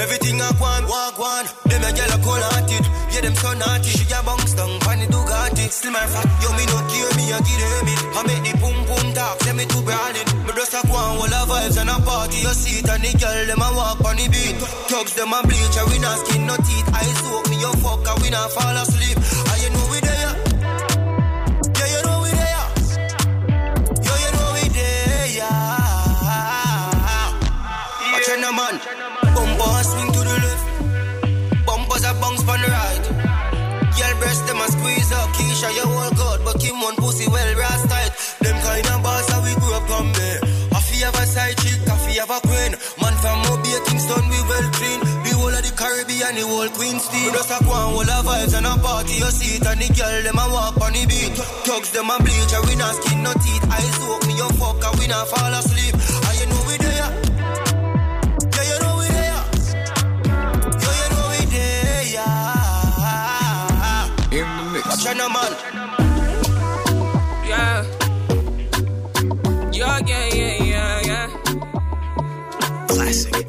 Everything 0.00 0.40
I 0.40 0.50
want, 0.56 0.88
walk 0.88 1.18
one. 1.20 1.44
Them 1.68 1.84
a 1.84 1.92
girl 1.92 2.12
a 2.16 2.18
cold 2.24 2.40
hearted. 2.48 2.84
Yeah, 3.12 3.20
them 3.28 3.34
so 3.36 3.52
naughty. 3.52 3.92
She 3.92 4.08
a 4.08 4.22
bounce 4.24 4.54
down, 4.56 4.72
funny 4.80 5.04
Ducati. 5.04 5.68
Still 5.68 5.92
my 5.92 6.06
fat, 6.08 6.24
yo 6.40 6.48
me 6.56 6.64
no 6.64 6.80
care 6.88 7.12
me, 7.20 7.28
I 7.28 7.38
give 7.44 7.60
them 7.60 7.88
it. 7.92 8.00
I 8.16 8.20
make 8.24 8.40
the 8.40 8.52
boom 8.56 8.78
boom 8.88 9.12
talk, 9.12 9.36
send 9.44 9.58
me 9.58 9.64
to 9.68 9.78
Berlin. 9.84 10.26
Me 10.48 10.52
just 10.56 10.72
a 10.72 10.80
on, 10.88 11.20
all 11.20 11.28
the 11.28 11.40
vibes 11.44 11.76
and 11.76 11.92
a 11.92 11.96
party. 12.00 12.40
You 12.40 12.54
see 12.56 12.80
it 12.80 12.88
and 12.88 13.04
the 13.04 13.12
girl 13.20 13.36
them 13.44 13.60
a 13.60 13.68
walk 13.76 14.00
on 14.00 14.16
the 14.16 14.26
beat. 14.32 14.56
Thugs 14.88 15.12
them 15.12 15.36
a 15.36 15.44
bleach, 15.44 15.76
and 15.76 15.88
we 15.92 15.98
not 16.00 16.16
skin 16.24 16.46
no 16.48 16.56
teeth. 16.56 16.88
Eyes 16.88 17.18
soak 17.20 17.44
me, 17.52 17.60
you 17.60 17.72
fuck, 17.84 18.00
and 18.00 18.18
we 18.24 18.30
not 18.32 18.48
fall 18.48 18.76
asleep. 18.80 19.18
There, 25.40 26.20
yeah. 26.28 27.28
Watch 28.12 28.28
out, 28.28 28.40
now, 28.44 28.52
man. 28.52 28.76
Bumper 29.34 29.82
swing 29.90 30.12
to 30.12 30.20
the 30.28 30.36
left. 30.44 30.64
Bumpers 31.66 32.04
a 32.04 32.12
bounce 32.20 32.42
on 32.48 32.60
the 32.60 32.68
right. 32.68 33.04
Girl 33.96 34.14
breast 34.20 34.46
them 34.46 34.60
a 34.60 34.66
squeeze 34.68 35.12
up. 35.12 35.28
Keisha, 35.36 35.68
you 35.76 35.86
all 35.88 36.10
good, 36.10 36.38
but 36.44 36.60
Kim 36.60 36.80
one 36.80 36.96
pussy 36.96 37.26
well 37.28 37.54
brass 37.54 37.82
tight. 37.88 38.12
Them 38.40 38.56
kind 38.64 38.86
of 38.86 38.99
Caribbean, 46.30 46.48
the 46.48 46.54
whole 46.54 46.68
Queen's 46.70 47.08
team. 47.08 47.32
Just 47.32 47.50
a 47.50 47.64
go 47.64 47.70
on, 47.70 47.94
all 47.94 48.04
the 48.04 48.22
vibes 48.28 48.54
and 48.56 48.66
a 48.66 48.76
party. 48.78 49.14
You 49.14 49.30
see 49.30 49.56
it 49.56 49.66
and 49.66 49.80
the 49.80 49.88
girl 49.94 50.22
them 50.22 50.38
a 50.38 50.48
walk 50.52 50.80
on 50.80 50.92
the 50.92 51.06
beat. 51.06 51.36
Thugs 51.66 51.90
them 51.92 52.10
a 52.10 52.18
bleach, 52.18 52.52
and 52.54 52.66
we 52.66 52.76
not 52.76 52.94
skin 52.94 53.22
no 53.22 53.32
teeth. 53.32 53.64
Eyes 53.70 53.98
open, 54.02 54.28
me 54.28 54.34
you 54.36 54.48
fuck, 54.58 54.84
and 54.84 54.98
we 54.98 55.06
not 55.06 55.28
fall 55.28 55.52
asleep. 55.54 55.94
And 55.94 56.36
you 56.38 56.46
know 56.46 56.62
we 56.66 56.76
there. 56.78 57.10
Yeah, 58.54 58.64
you 58.70 58.78
know 58.80 58.94
we 59.00 59.08
there. 59.08 59.42
Yeah, 60.80 60.94
you 61.00 61.08
know 61.10 61.24
we 61.30 61.40
there, 61.50 62.04
yeah. 62.14 62.78
In 64.30 64.46
the 64.56 64.64
mix. 64.72 64.84
Watch 64.86 65.06
out, 65.06 65.30
man. 65.34 65.52
Yeah. 67.46 67.84
Yeah, 69.72 69.98
yeah, 70.06 70.26
yeah, 70.34 70.54
yeah, 70.62 71.00
yeah. 71.06 71.26
Classic. 72.88 73.46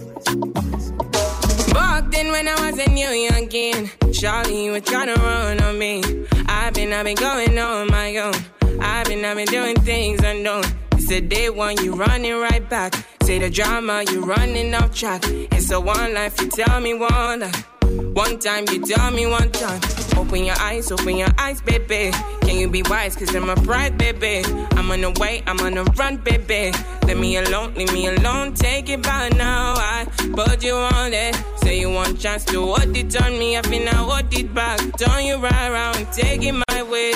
When 2.41 2.57
I 2.57 2.71
was 2.71 2.79
a 2.79 2.89
new 2.89 3.05
youngin', 3.05 4.19
Charlie, 4.19 4.65
you 4.65 4.71
were 4.71 4.79
trying 4.79 5.13
to 5.13 5.21
run 5.21 5.61
on 5.61 5.77
me. 5.77 6.01
I've 6.47 6.73
been, 6.73 6.91
I've 6.91 7.05
been 7.05 7.15
going 7.15 7.55
on 7.59 7.85
my 7.91 8.17
own. 8.17 8.33
I've 8.81 9.05
been, 9.05 9.23
I've 9.23 9.37
been 9.37 9.45
doing 9.45 9.75
things 9.81 10.23
unknown. 10.23 10.63
It's 10.93 11.11
a 11.11 11.21
day 11.21 11.51
one, 11.51 11.77
you 11.83 11.93
running 11.93 12.33
right 12.33 12.67
back. 12.67 12.95
Say 13.21 13.37
the 13.37 13.51
drama, 13.51 14.05
you 14.09 14.25
running 14.25 14.73
off 14.73 14.91
track. 14.95 15.21
It's 15.23 15.69
a 15.69 15.79
one 15.79 16.15
life, 16.15 16.41
you 16.41 16.49
tell 16.49 16.81
me 16.81 16.95
one 16.95 17.41
life. 17.41 17.67
One 17.83 18.39
time, 18.39 18.65
you 18.71 18.83
tell 18.87 19.11
me 19.11 19.27
one 19.27 19.51
time. 19.51 20.00
Open 20.17 20.43
your 20.45 20.55
eyes, 20.59 20.91
open 20.91 21.17
your 21.17 21.29
eyes, 21.37 21.61
baby. 21.61 22.11
Can 22.41 22.57
you 22.57 22.69
be 22.69 22.83
wise? 22.83 23.15
Cause 23.15 23.33
I'm 23.35 23.49
a 23.49 23.55
bride, 23.55 23.97
baby. 23.97 24.43
I'm 24.73 24.91
on 24.91 25.01
the 25.01 25.11
way, 25.19 25.43
I'm 25.47 25.59
on 25.59 25.73
the 25.73 25.83
run, 25.97 26.17
baby. 26.17 26.71
Leave 27.05 27.17
me 27.17 27.37
alone, 27.37 27.73
leave 27.73 27.91
me 27.93 28.07
alone. 28.07 28.53
Take 28.53 28.89
it 28.89 29.01
by 29.01 29.29
now. 29.29 29.73
I 29.75 30.05
put 30.33 30.63
you 30.63 30.75
on 30.75 31.13
it. 31.13 31.35
Say 31.57 31.79
you 31.79 31.89
want 31.89 32.19
chance 32.19 32.45
to 32.45 32.61
hold 32.61 32.95
it 32.95 33.21
on 33.21 33.37
me. 33.39 33.57
I 33.57 33.61
feel 33.63 33.87
I 33.87 33.95
hold 33.95 34.33
it 34.33 34.53
back. 34.53 34.79
Turn 34.97 35.25
you 35.25 35.37
right 35.37 35.69
around, 35.69 36.11
take 36.13 36.43
it 36.43 36.53
my 36.53 36.83
way. 36.83 37.13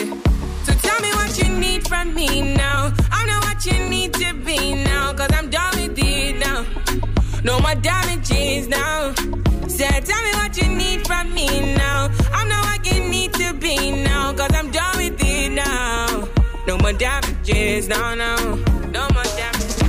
So 0.64 0.74
tell 0.74 1.00
me 1.02 1.12
what 1.14 1.38
you 1.38 1.50
need 1.58 1.88
from 1.88 2.14
me 2.14 2.54
now. 2.56 2.94
I 3.12 3.26
know 3.26 3.40
what 3.48 3.66
you 3.66 3.78
need 3.90 4.14
to 4.16 4.34
be 4.34 4.74
now. 4.84 5.14
Cause 5.14 5.30
I'm 5.32 5.50
done 5.50 5.74
with 5.80 5.98
it 5.98 6.40
now. 6.40 6.66
No 7.44 7.60
more 7.60 7.76
damages 7.76 8.68
now. 8.68 9.14
Said, 9.68 10.06
tell 10.06 10.24
me 10.24 10.32
what 10.34 10.56
you 10.58 10.68
need 10.70 11.06
from 11.06 11.34
me 11.34 11.76
now. 11.76 12.10
I 12.32 12.48
know 12.48 12.62
what 12.62 12.85
you 13.46 13.54
be 13.54 13.92
now. 13.92 14.34
Cause 14.34 14.54
I'm 14.54 14.72
done 14.72 14.98
with 14.98 15.22
it 15.22 15.52
now. 15.52 16.28
No 16.68 16.78
more 16.78 16.94
damages, 16.94 17.88
no, 17.88 18.16
no. 18.16 18.36
No 18.92 19.08
more 19.14 19.30
damages. 19.40 19.82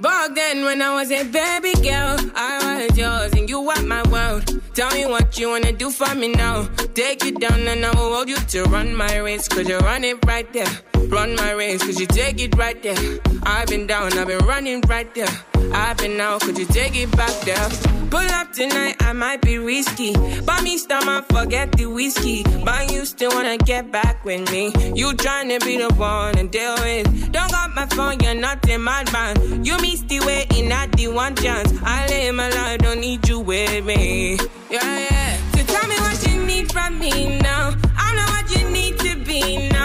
Back 0.00 0.34
then 0.34 0.64
when 0.64 0.80
I 0.82 0.94
was 0.94 1.10
a 1.10 1.24
baby 1.24 1.72
girl, 1.82 2.16
I 2.34 2.86
was 2.88 2.98
yours 2.98 3.32
and 3.32 3.48
you 3.48 3.60
were 3.60 3.82
my 3.82 4.02
world. 4.08 4.44
Tell 4.74 4.90
me 4.94 5.06
what 5.06 5.38
you 5.38 5.48
wanna 5.48 5.72
do 5.72 5.90
for 5.90 6.14
me 6.14 6.28
now. 6.28 6.68
Take 6.94 7.24
it 7.24 7.40
down 7.40 7.66
and 7.66 7.84
I 7.84 7.90
will 7.90 8.14
hold 8.14 8.28
you 8.28 8.36
to 8.36 8.62
run 8.64 8.94
my 8.94 9.18
race. 9.18 9.48
Cause 9.48 9.68
you 9.68 9.78
run 9.78 10.04
it 10.04 10.24
right 10.26 10.50
there. 10.52 10.97
Run 11.08 11.34
my 11.36 11.52
race, 11.52 11.82
cause 11.82 11.98
you 11.98 12.06
take 12.06 12.40
it 12.40 12.56
right 12.56 12.80
there. 12.82 13.18
I've 13.42 13.68
been 13.68 13.86
down, 13.86 14.12
I've 14.18 14.26
been 14.26 14.44
running 14.46 14.80
right 14.82 15.12
there. 15.14 15.28
I've 15.72 15.96
been 15.96 16.20
out, 16.20 16.42
could 16.42 16.58
you 16.58 16.66
take 16.66 16.96
it 16.96 17.10
back 17.16 17.34
there? 17.42 17.68
Pull 18.10 18.30
up 18.38 18.52
tonight, 18.52 18.96
I 19.00 19.12
might 19.12 19.40
be 19.40 19.58
risky. 19.58 20.12
Buy 20.42 20.60
me 20.62 20.78
stomach, 20.78 21.26
forget 21.30 21.72
the 21.72 21.86
whiskey. 21.86 22.42
But 22.64 22.92
you 22.92 23.04
still 23.04 23.30
wanna 23.30 23.58
get 23.58 23.90
back 23.90 24.24
with 24.24 24.50
me. 24.50 24.66
You 24.94 25.12
tryna 25.12 25.64
be 25.64 25.78
the 25.78 25.92
one 25.94 26.34
to 26.34 26.46
deal 26.48 26.74
with. 26.76 27.32
Don't 27.32 27.50
got 27.50 27.74
my 27.74 27.86
phone, 27.86 28.20
you're 28.20 28.34
not 28.34 28.68
in 28.68 28.82
my 28.82 29.04
band. 29.04 29.66
You 29.66 29.76
miss 29.78 30.02
the 30.02 30.20
way 30.20 30.46
at 30.80 30.92
the 30.92 31.08
one 31.08 31.34
chance. 31.34 31.72
I 31.82 32.06
live 32.06 32.34
my 32.34 32.48
life, 32.50 32.78
don't 32.78 33.00
need 33.00 33.28
you 33.28 33.40
with 33.40 33.84
me. 33.84 34.38
Yeah, 34.70 34.98
yeah. 35.10 35.36
So 35.54 35.60
tell 35.72 35.86
me 35.88 35.96
what 35.96 36.18
you 36.26 36.44
need 36.44 36.72
from 36.72 36.98
me 36.98 37.38
now. 37.38 37.74
I 37.96 38.08
know 38.16 38.28
what 38.34 38.46
you 38.54 38.70
need 38.70 38.98
to 39.00 39.16
be 39.24 39.68
now. 39.68 39.77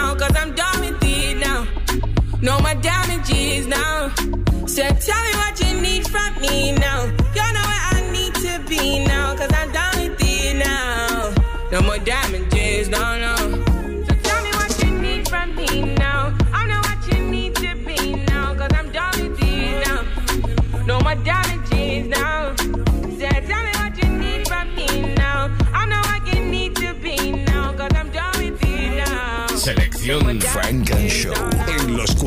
No 2.44 2.60
more 2.60 2.74
damages 2.74 3.66
now. 3.66 4.10
So 4.66 4.82
tell 4.82 5.22
me 5.24 5.32
what 5.40 5.58
you 5.64 5.80
need 5.80 6.06
from 6.06 6.42
me 6.42 6.72
now. 6.72 7.04
You 7.06 7.46
know 7.54 7.66
where 7.70 7.84
I 7.94 8.10
need 8.12 8.34
to 8.34 8.62
be 8.68 9.02
now. 9.02 9.34
Cause 9.34 9.50
I'm 9.50 9.72
done 9.72 10.10
with 10.10 10.20
it 10.20 10.56
now. 10.58 11.32
No 11.72 11.80
more 11.80 11.96
damages, 11.96 12.90
no, 12.90 13.18
no. 13.18 13.33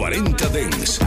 40 0.10 0.48
Dents. 0.54 1.07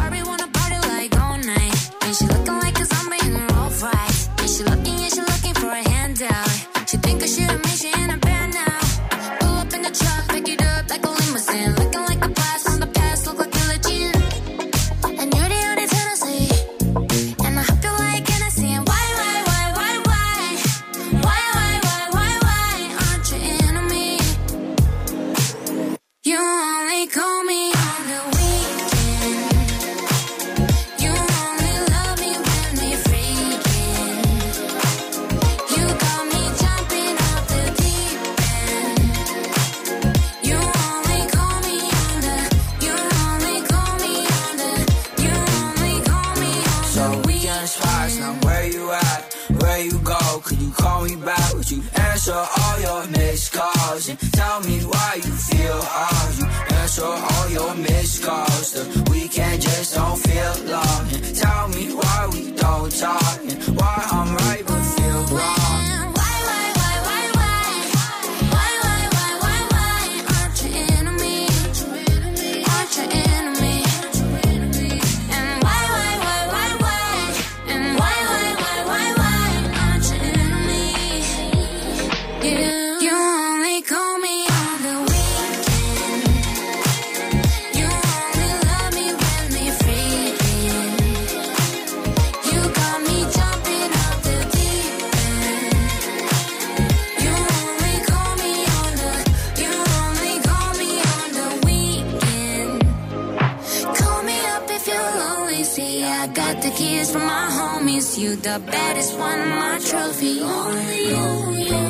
You 108.31 108.37
the 108.37 108.63
baddest 108.67 109.19
one, 109.19 109.49
my 109.49 109.79
trophy. 109.79 110.41
Only 110.41 111.09
you, 111.11 111.67
you. 111.67 111.90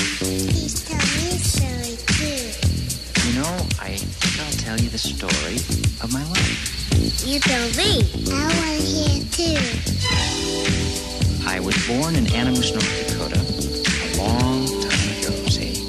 You 7.31 7.39
tell 7.39 7.69
me. 7.77 8.03
I 8.29 8.43
want 8.59 8.75
to 8.75 8.85
hear 8.85 9.23
too. 9.31 9.55
I 11.47 11.61
was 11.61 11.77
born 11.87 12.17
in 12.17 12.27
Animus, 12.33 12.73
North 12.73 13.07
Dakota, 13.07 13.39
a 13.39 14.17
long 14.17 14.67
time 14.67 15.07
ago, 15.15 15.31
see? 15.47 15.79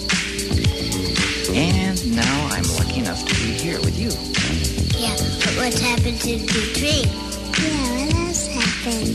And 1.52 2.14
now 2.14 2.46
I'm 2.46 2.62
lucky 2.78 3.00
enough 3.00 3.26
to 3.26 3.34
be 3.34 3.54
here 3.58 3.80
with 3.80 3.98
you. 3.98 4.10
Yeah, 4.96 5.16
but 5.40 5.56
what's 5.56 5.80
happened 5.80 6.20
to 6.20 6.38
the 6.38 6.62
tree? 6.78 7.10
Yeah, 7.60 7.90
what 7.90 8.14
else 8.14 8.46
happened? 8.46 9.11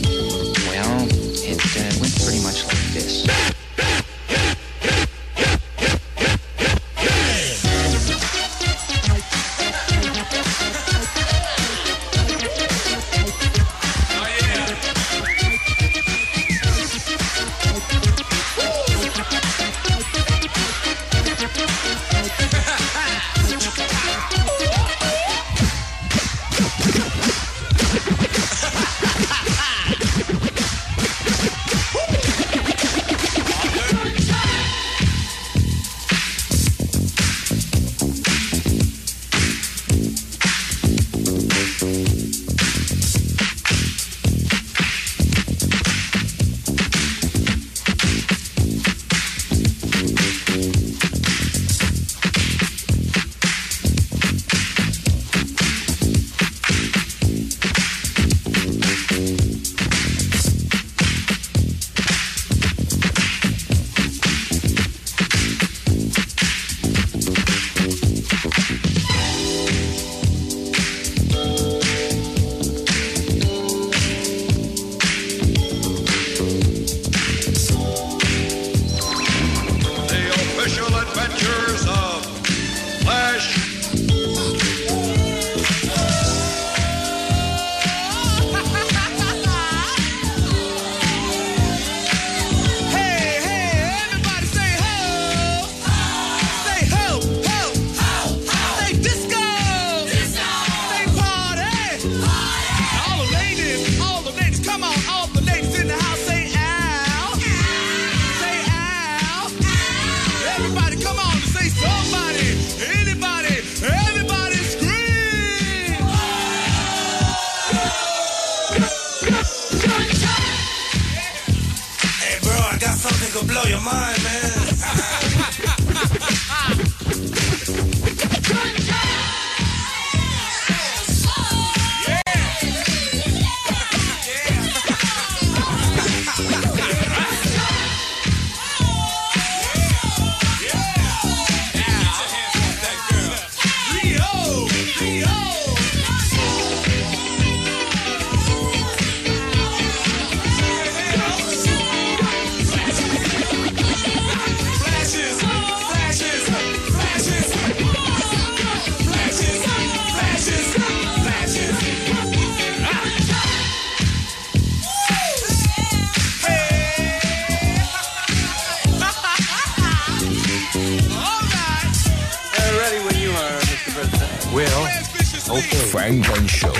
President. 174.52 174.54
Will. 174.54 175.56
Okay. 175.56 175.76
Funk 175.90 176.28
and 176.38 176.50
Show. 176.50 176.72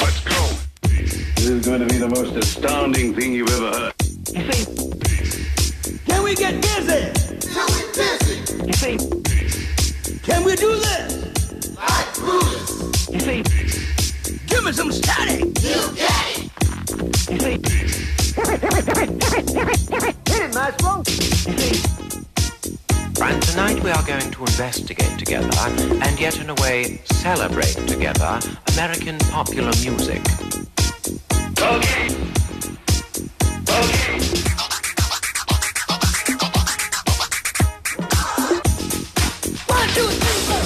Let's 0.00 0.20
go. 0.24 0.40
This 1.36 1.48
is 1.48 1.66
going 1.66 1.80
to 1.80 1.86
be 1.86 1.98
the 1.98 2.08
most 2.08 2.34
astounding 2.36 3.14
thing 3.14 3.32
you've 3.32 3.50
ever 3.50 3.70
heard. 3.78 3.92
You 4.32 4.52
see? 4.52 5.98
Can 6.06 6.22
we 6.22 6.34
get 6.34 6.60
busy? 6.60 7.12
Can 7.48 7.66
we 7.66 7.82
busy? 7.94 8.36
You 8.66 8.72
see? 8.72 8.96
Can 10.22 10.44
we 10.44 10.56
do 10.56 10.76
this? 10.76 11.76
Like 11.76 12.14
Brutus. 12.14 13.08
You 13.10 13.20
see? 13.20 13.42
Give 14.46 14.64
me 14.64 14.72
some 14.72 14.92
static. 14.92 15.40
You 15.40 15.92
get 15.94 16.26
it. 16.28 16.50
You 17.30 17.38
see? 17.40 17.58
Hit 20.30 20.42
it, 20.42 20.54
Maestro. 20.54 21.02
You 21.06 21.58
see? 21.58 21.99
And 23.22 23.42
tonight 23.42 23.82
we 23.84 23.90
are 23.90 24.02
going 24.06 24.30
to 24.30 24.40
investigate 24.40 25.18
together 25.18 25.50
and 25.58 26.18
yet 26.18 26.40
in 26.40 26.48
a 26.48 26.54
way 26.54 27.00
celebrate 27.04 27.76
together 27.86 28.40
American 28.72 29.18
popular 29.18 29.72
music. 29.82 30.26
One, 39.66 39.88
two, 39.94 40.08
three, 40.08 40.40
four. 40.48 40.62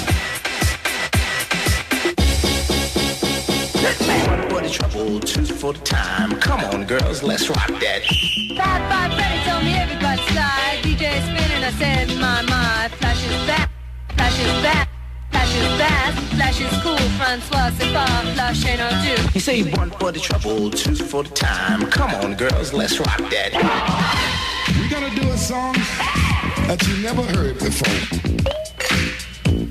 One 4.29 4.49
for 4.49 4.61
the 4.63 4.71
trouble, 4.71 5.21
two 5.21 5.45
for 5.45 5.73
the 5.73 5.81
time. 5.81 6.41
Come 6.41 6.61
on, 6.65 6.85
girls, 6.87 7.23
let's 7.23 7.49
rock 7.49 7.69
that. 7.81 8.03
Five, 8.57 8.83
five, 8.91 9.13
Freddy 9.15 9.45
told 9.45 9.65
me 9.65 9.75
everybody 9.75 10.23
slide. 10.33 10.81
DJ 10.83 11.21
spinning, 11.23 11.44
I 11.65 11.71
said, 11.71 12.09
my, 12.21 12.43
my. 12.43 12.89
Flash 12.99 13.25
is 13.25 13.47
back, 13.47 13.71
flash 14.17 14.39
is 14.39 14.63
back. 14.63 14.89
Flash 15.31 15.57
is 15.57 15.81
fast, 15.81 16.19
flash 16.35 16.61
is 16.61 16.83
cool. 16.83 16.97
Francois, 17.19 17.71
c'est 17.79 17.93
pas 17.93 18.07
flash 18.35 18.67
ain't 18.67 18.81
our 18.81 18.91
do. 19.03 19.23
You 19.35 19.41
say 19.41 19.63
one 19.73 19.91
for 19.91 20.13
the 20.13 20.21
trouble, 20.21 20.71
two 20.71 20.95
for 20.95 21.23
the 21.25 21.31
time. 21.31 21.87
Come 21.87 22.11
on, 22.15 22.35
girls, 22.35 22.73
let's 22.73 23.01
rock 23.01 23.19
that. 23.31 23.53
We're 24.79 24.91
gonna 24.91 25.15
do 25.15 25.29
a 25.31 25.37
song 25.39 25.75
that 26.69 26.87
you 26.87 27.03
never 27.03 27.23
heard 27.23 27.59
before. 27.59 27.95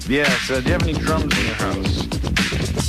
Yes, 0.09 0.49
uh, 0.49 0.59
do 0.61 0.65
you 0.65 0.71
have 0.73 0.83
any 0.83 0.93
drums 0.93 1.37
in 1.37 1.45
your 1.45 1.55
house? 1.55 2.82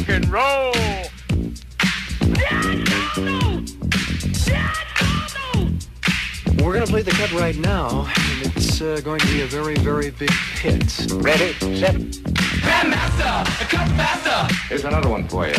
Rock 0.00 0.08
and 0.08 0.28
roll. 0.28 0.72
We're 6.64 6.74
gonna 6.74 6.86
play 6.86 7.02
the 7.02 7.10
cut 7.10 7.32
right 7.32 7.56
now, 7.56 8.06
and 8.16 8.56
it's 8.56 8.80
uh, 8.80 9.00
going 9.02 9.20
to 9.20 9.26
be 9.26 9.42
a 9.42 9.46
very, 9.46 9.74
very 9.76 10.10
big 10.10 10.30
hit. 10.30 11.06
Ready, 11.12 11.52
set. 11.78 11.94
Grandmaster, 11.94 13.42
a 13.42 13.64
cut 13.64 13.88
faster. 13.96 14.54
Here's 14.68 14.84
another 14.84 15.08
one 15.08 15.26
for 15.28 15.46
you. 15.46 15.54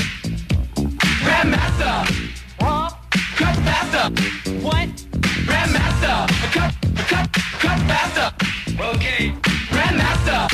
Grandmaster. 1.24 2.06
What? 2.60 2.98
Cut 3.36 3.56
faster. 3.58 4.10
What? 4.62 4.89
Grandmaster, 5.50 6.26
a 6.30 6.52
cut, 6.52 6.74
a 6.86 7.04
cut, 7.04 7.34
cut 7.34 7.80
faster. 7.89 8.32
Okay. 8.80 9.34
Grandmaster, 9.72 10.48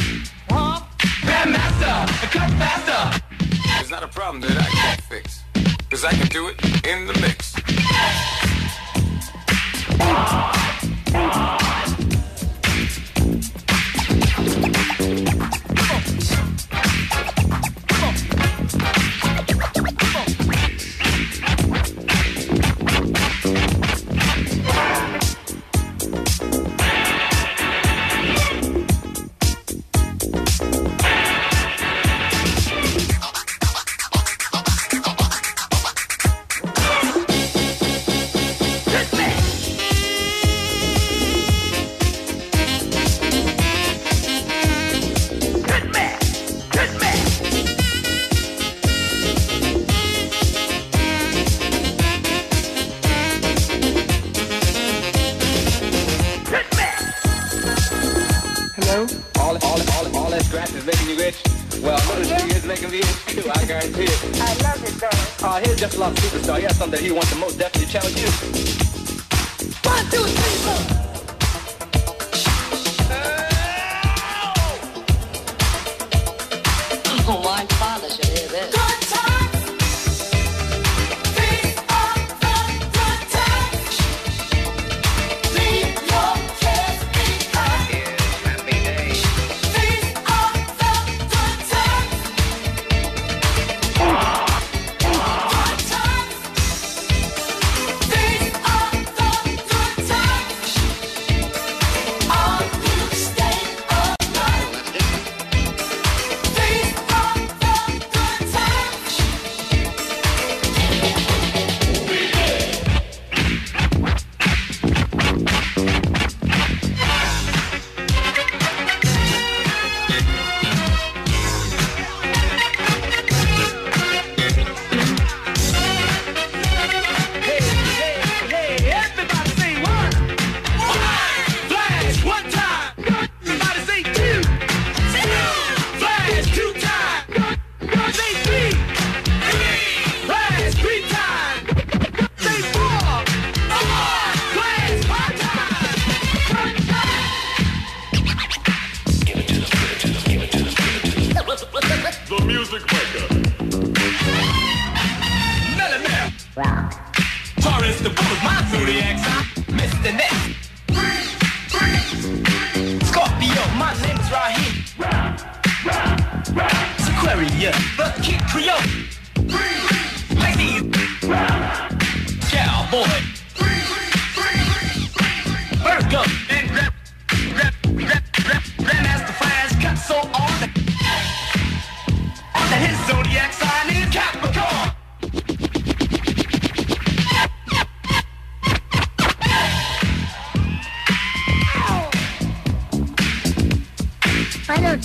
It's 3.87 3.93
not 3.93 4.03
a 4.03 4.07
problem 4.09 4.41
that 4.41 4.57
I 4.57 4.65
can't 4.65 5.01
fix. 5.01 5.43
Cause 5.89 6.03
I 6.03 6.11
can 6.11 6.27
do 6.27 6.49
it 6.49 6.61
in 6.85 7.07
the 7.07 7.13
mix. 7.21 7.55
Superstar. 66.37 66.57
He 66.57 66.63
has 66.63 66.77
something 66.77 66.99
that 66.99 67.05
he 67.05 67.11
wants 67.11 67.31
to 67.31 67.37
most 67.37 67.57
definitely 67.57 67.91
challenge 67.91 68.19
you. 68.19 68.27
One, 69.89 70.05
two, 70.11 70.23
three, 70.23 70.97
four. 70.97 71.06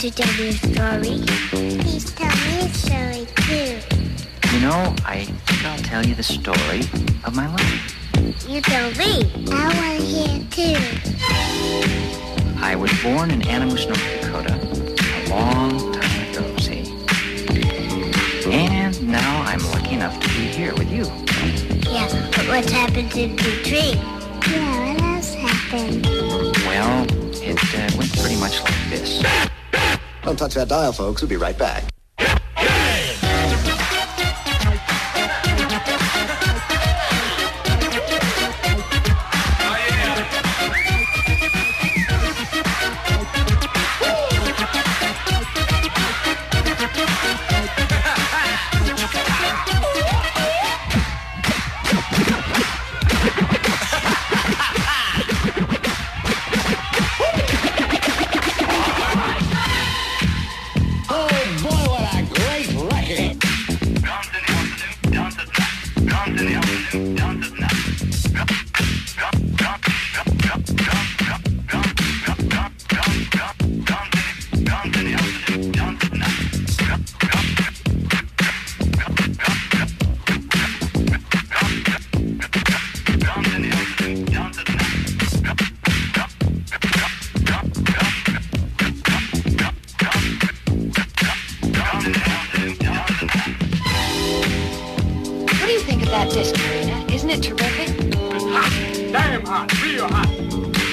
Why 0.02 0.08
tell 0.08 0.34
me 0.34 0.48
a 0.48 0.52
story? 0.52 1.22
Please 1.50 2.12
tell 2.12 2.26
me 2.26 2.58
a 2.58 2.68
story 2.74 3.24
too. 3.36 3.78
You 4.52 4.60
know, 4.60 4.96
I 5.06 5.26
think 5.46 5.64
I'll 5.64 5.78
tell 5.78 6.04
you 6.04 6.16
the 6.16 6.24
story 6.24 6.80
of 7.22 7.36
my 7.36 7.46
life. 7.46 8.48
You 8.48 8.60
tell 8.62 8.90
me. 8.96 9.30
I 9.52 9.62
want 9.78 10.00
to 10.00 10.04
hear 10.04 10.42
too. 10.50 10.76
I 12.60 12.74
was 12.74 12.90
born 13.00 13.30
in 13.30 13.46
Animus, 13.46 13.86
North 13.86 14.20
Dakota, 14.20 14.58
a 14.58 15.30
long 15.30 15.92
time 15.92 16.30
ago, 16.30 16.56
see. 16.56 16.82
And 18.50 19.08
now 19.08 19.42
I'm 19.42 19.60
lucky 19.70 19.94
enough 19.94 20.18
to 20.18 20.28
be 20.30 20.48
here 20.48 20.74
with 20.74 20.90
you. 20.90 21.04
Yeah, 21.88 22.08
but 22.34 22.48
what's 22.48 22.72
happened 22.72 23.12
to 23.12 23.28
the 23.28 23.62
tree? 23.62 23.94
Yeah, 24.50 24.94
what 24.94 25.00
else 25.00 25.34
happened? 25.34 26.06
Well, 26.66 27.06
it 27.40 27.56
uh, 27.72 27.96
went 27.96 28.12
pretty 28.18 28.40
much 28.40 28.60
like 28.64 28.90
this. 28.90 29.51
Don't 30.22 30.36
touch 30.36 30.54
that 30.54 30.68
dial, 30.68 30.92
folks. 30.92 31.20
We'll 31.20 31.28
be 31.28 31.36
right 31.36 31.58
back. 31.58 31.91
It 96.36 97.42
terrific? 97.42 97.90
It's 97.98 98.44
Hot, 98.44 98.72
damn 99.12 99.44
hot, 99.44 99.82
real 99.82 100.08
hot, 100.08 100.28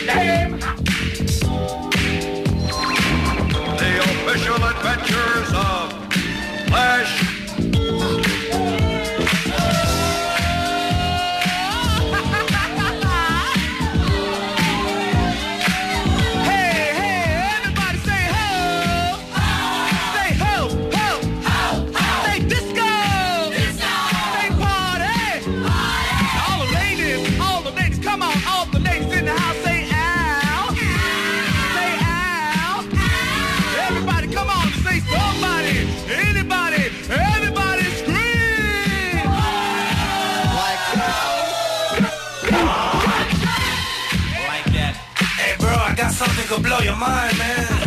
damn 0.06 0.60
hot. 0.60 0.78
The 3.80 3.92
official 4.04 4.56
adventures 4.56 5.50
of 5.56 5.94
Flash 6.68 7.29
To 46.50 46.60
blow 46.60 46.80
your 46.80 46.96
mind, 46.96 47.38
man. 47.38 47.79